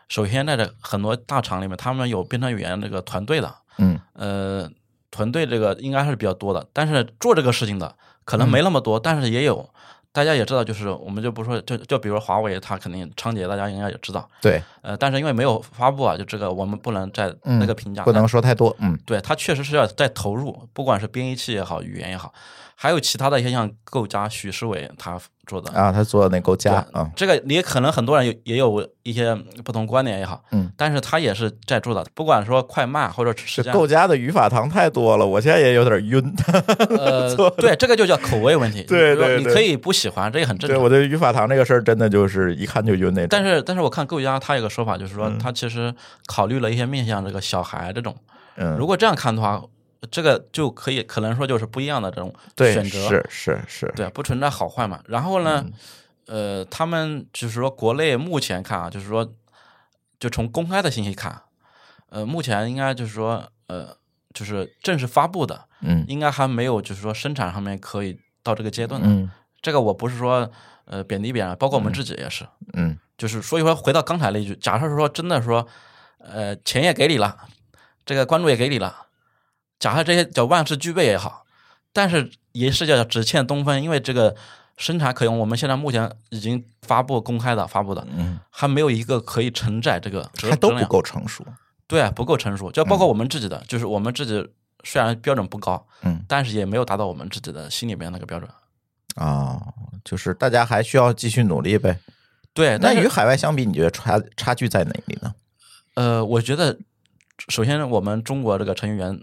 [0.07, 4.69] 首先在这很多大厂里面，他们有编程语言这个团队的，嗯呃，
[5.11, 9.69] 团队这个应该是比较多的，但是做这个事情的可能没那么多，但是也有。
[10.15, 14.25] 大家也知道，就是我们就不说，就就比如华为，它肯定昌杰，大家应该也知道。
[14.41, 18.73] 对，呃，但是因为没有发布啊，就这个我们不能在嗯那个评价，不能说太多。
[18.79, 22.33] 嗯对，它确实是要在投入，不管是编译器也好，语言也好，
[22.75, 25.17] 还有其他的一些像构架，许世伟他
[25.47, 25.71] 做的。
[25.71, 36.35] 啊，他做的那构架啊，这个也可能很多人有也有一些不同观点也好，嗯，但是他也是在做的，不管说快慢或者时间，这构架的语法堂太多了，我现在也有点晕。
[36.99, 38.83] 呃， 对，这个就叫口味问题。
[38.83, 40.77] 对对对你可以不喜欢，这也很正常。
[40.77, 43.27] 对我对语法堂这个事儿，真的就是一看就晕那种。
[43.29, 45.93] 但是，但是我看构架他有个说法，就是说嗯他其实
[46.25, 48.13] 考虑了一些面向这个小孩这种。
[48.57, 49.61] 嗯，如果这样看的话，
[50.11, 53.07] 这个就可以可能说就是不一样的这种选择。
[53.07, 55.01] 是是是，对，不存在好坏嘛。
[55.07, 55.65] 然后呢，
[56.27, 59.33] 嗯呃，他们就是说国内目前看啊，就是说，
[60.19, 61.41] 就从公开的信息看，
[62.09, 63.95] 呃，目前应该就是说，呃，
[64.33, 69.07] 就是正式发布的，嗯应该还没有就是说生产上面可以到这个阶段的。
[69.07, 69.29] 嗯
[69.61, 70.47] 这个我不是说
[70.85, 75.67] 呃贬低别人，包括我们自己也是，嗯就是所以说回到刚才那句，假设说真的说，
[76.19, 77.35] 呃，钱也给你了，
[78.05, 79.07] 这个关注也给你了，
[79.79, 81.45] 假设这些叫万事俱备也好，
[81.91, 84.35] 但是也是叫只欠东风，因为这个
[84.77, 91.45] 生产可用，我们现在目前已经发布公开的发布的，嗯，还没有一个可以承载这个质还都不，够成熟。
[91.87, 94.47] 对啊，不够成熟，就包括我们自己的，就是我们自己
[94.83, 98.49] 虽然标准不高，嗯但是也没有达到我们自己的心里面那个标准。
[99.15, 99.61] 啊，
[100.03, 101.99] 就是大家还需要继续努力呗。
[102.53, 105.35] 对，那与海外相比，你觉得差差距在哪里呢？
[105.93, 106.77] 呃，我觉得
[107.49, 109.21] 首先我们中国这个程序员，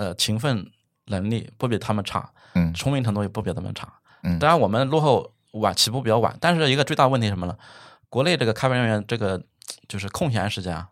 [0.00, 0.66] 呃，勤奋
[1.08, 3.86] 能力不比他们差，嗯聪明程度也不比他们差。
[4.22, 7.54] 嗯当然我们落后晚，起步比较晚，但是一个最大问题什么呢？
[8.08, 9.42] 国内这个开发人员这个
[9.88, 10.88] 就是空闲时间啊，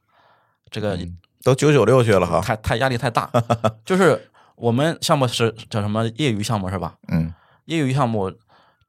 [0.70, 0.98] 这个
[1.42, 2.42] 都九九六去了哈。
[2.42, 3.30] 太太压力太大，
[3.86, 6.96] 就是我们项目是叫什么业余项目是吧？
[7.08, 7.32] 嗯
[7.64, 8.30] 业余项目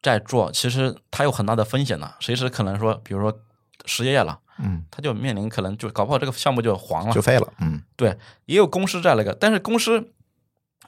[0.02, 3.40] 在做，其实它有很大的风险的，随时可能说，比如说
[3.86, 7.22] 失业了，嗯，他就面临可能就搞不好这个项目就黄了就。
[7.22, 7.54] 废了。
[7.60, 10.12] 嗯对，也有公司在那个，但是公司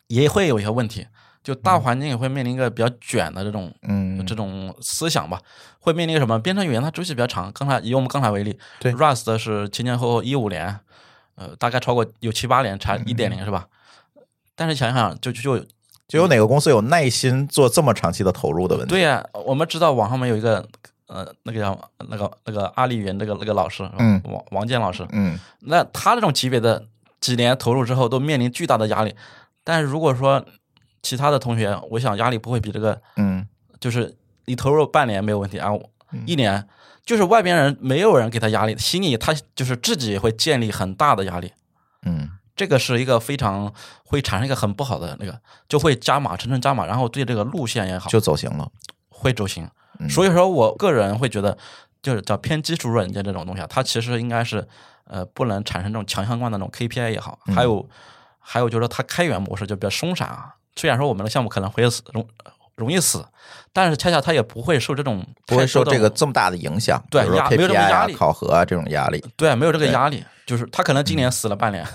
[0.08, 1.08] 也会有一些问题，
[1.44, 5.42] 就大环境也会面临一个比较卷的这种、嗯这种思想吧，
[5.80, 6.38] 会面临一个什么？
[6.40, 10.80] 编程语言它周期比较长，刚才以我们刚才为例，对，Rust 是前前后后一五年，
[11.36, 13.68] 呃，大概超过有七八年才一点零是吧？
[14.56, 15.66] 但是想想就就就
[16.08, 18.92] 就有哪个公司有耐心做这么长期的投入的问题？
[18.92, 20.68] 对呀、我们知道网上面有一个
[21.12, 21.78] 呃那个叫
[22.10, 26.86] 那个那个阿里云那个那个老师，嗯王王健老师，嗯那他这种级别的
[27.20, 29.14] 几年投入之后，都面临巨大的压力。
[29.64, 30.44] 但是如果说
[31.02, 33.46] 其他的同学，我想压力不会比这个，嗯
[33.80, 35.70] 就是你投入半年没有问题啊，
[36.26, 36.66] 一年
[37.06, 41.52] 就是外边人没有人给他压力，心里他就是自己也会建立很大的压力。
[42.04, 48.70] 嗯这个是一个非常会产生一个很不好的那个，就会加码，层层加码，然后对这个路线也好，就走形了。
[49.10, 49.68] 会走形。
[50.02, 51.58] 嗯所以说我个人会觉得，
[52.02, 54.68] 就是叫偏基础软件这种东西啊，它其实应该是
[55.06, 57.88] 呃不能产生这种强相关的那种 KPI 也好，嗯还有
[58.40, 60.56] 还有就是说它开源模式就比较松散啊。
[60.76, 62.26] 虽然说我们的项目可能会死容
[62.76, 63.24] 容易死，
[63.74, 71.86] 但是恰恰它也不会受这种不会受这个这么大的影响，对压没有这么压力考核啊这种压力，对啊没有这个压力，就是他可能今年死了半年，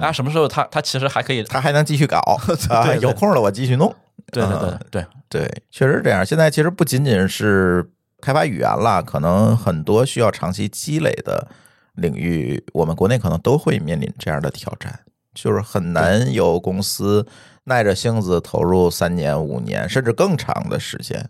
[0.00, 2.20] 啊什么时候他他其实还可以，他还能继续搞
[2.84, 3.94] 对有空了我继续弄。
[4.32, 6.24] 对对对嗯对对，确实是这样。
[6.24, 7.90] 现在其实不仅仅是
[8.20, 11.48] 开发语言啦，可能很多需要长期积累的
[11.94, 15.00] 领域，我们国内可能都会面临这样的挑战，
[15.34, 17.26] 就是很难有公司
[17.64, 21.28] 耐着性子投入三年、五年甚至更长的时间，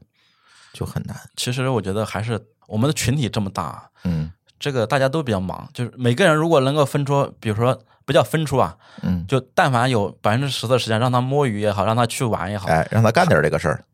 [0.72, 1.16] 就很难。
[1.36, 13.84] 其实我觉得还是我们的群体这么大，嗯这个大家都比较忙，就是每个人如果能够分出，比如说不叫分出啊，嗯，就但凡有百分之十的时间让他摸鱼也好，让他去玩也好，哎，让他干点这个事儿。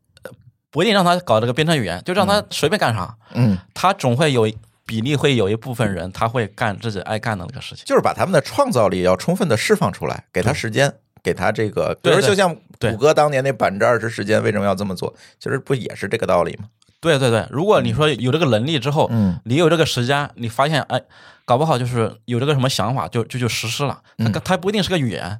[0.69, 4.51] 不一定让他搞这个编程语言，就让他随便干啥，嗯，他总会有
[4.85, 7.83] 比例会有一部分人他会干自己爱干的那个事情。
[7.85, 10.93] 就是把他们的创造力要充分的释放出来，给他时间，
[11.23, 15.13] 给他这个，比如就像谷歌当年那百分之二十时间为什么要这么做？
[15.39, 16.65] 其实不也是这个道理吗？
[16.99, 21.01] 对对对，如果你说有这个能力之后，嗯你有这个时间，你发现哎，
[21.45, 24.01] 搞不好就是有这个什么想法，就就就实施了。
[24.33, 25.39] 它它不一定是个语言，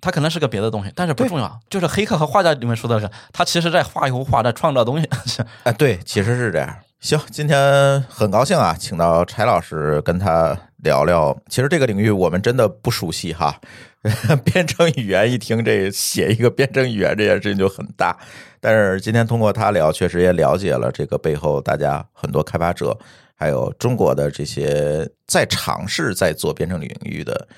[0.00, 1.60] 它可能是个别的东西，但是不重要。
[1.68, 5.08] 就是黑客和画家里面说的是，他其实在画一幅画，在创造东西。
[5.64, 6.76] 哎，对，其实是这样。
[7.00, 11.36] 行，今天很高兴啊，请到柴老师跟他聊聊。
[11.48, 13.60] 其实这个领域我们真的不熟悉哈，
[14.44, 18.16] 编程语言一听这写一个编程语言这件事情就很大。
[18.60, 22.98] 但是今天通过他聊，确实也了解了这个背后大家很多开发者，
[23.34, 27.48] 还有中国的这些在尝试在做编程领域的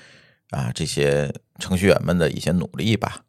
[0.51, 3.21] 啊这些程序员们的一些努力吧。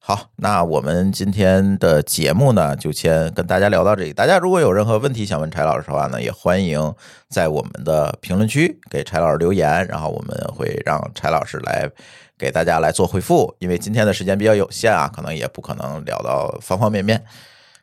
[0.00, 4.12] 好，那我们今天的节目呢，就先跟大家聊到这里。
[4.12, 6.94] 大家如果有任何问题想问柴老师的话呢，也欢迎
[7.28, 11.90] 在我们的评论区给柴老师留言，然后我们会让柴老师来
[12.38, 13.54] 给大家来做回复。
[13.58, 17.22] 因为今天的时间比较有限啊，可能也不可能聊到方方面面。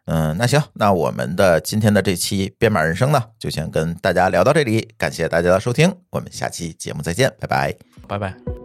[0.06, 4.88] 嗯，那行，那我们的今天的这期编码人生呢，就先跟大家聊到这里。
[4.98, 7.76] 感谢大家的收听，我们下期节目再见，拜拜。
[8.08, 8.65] 拜拜。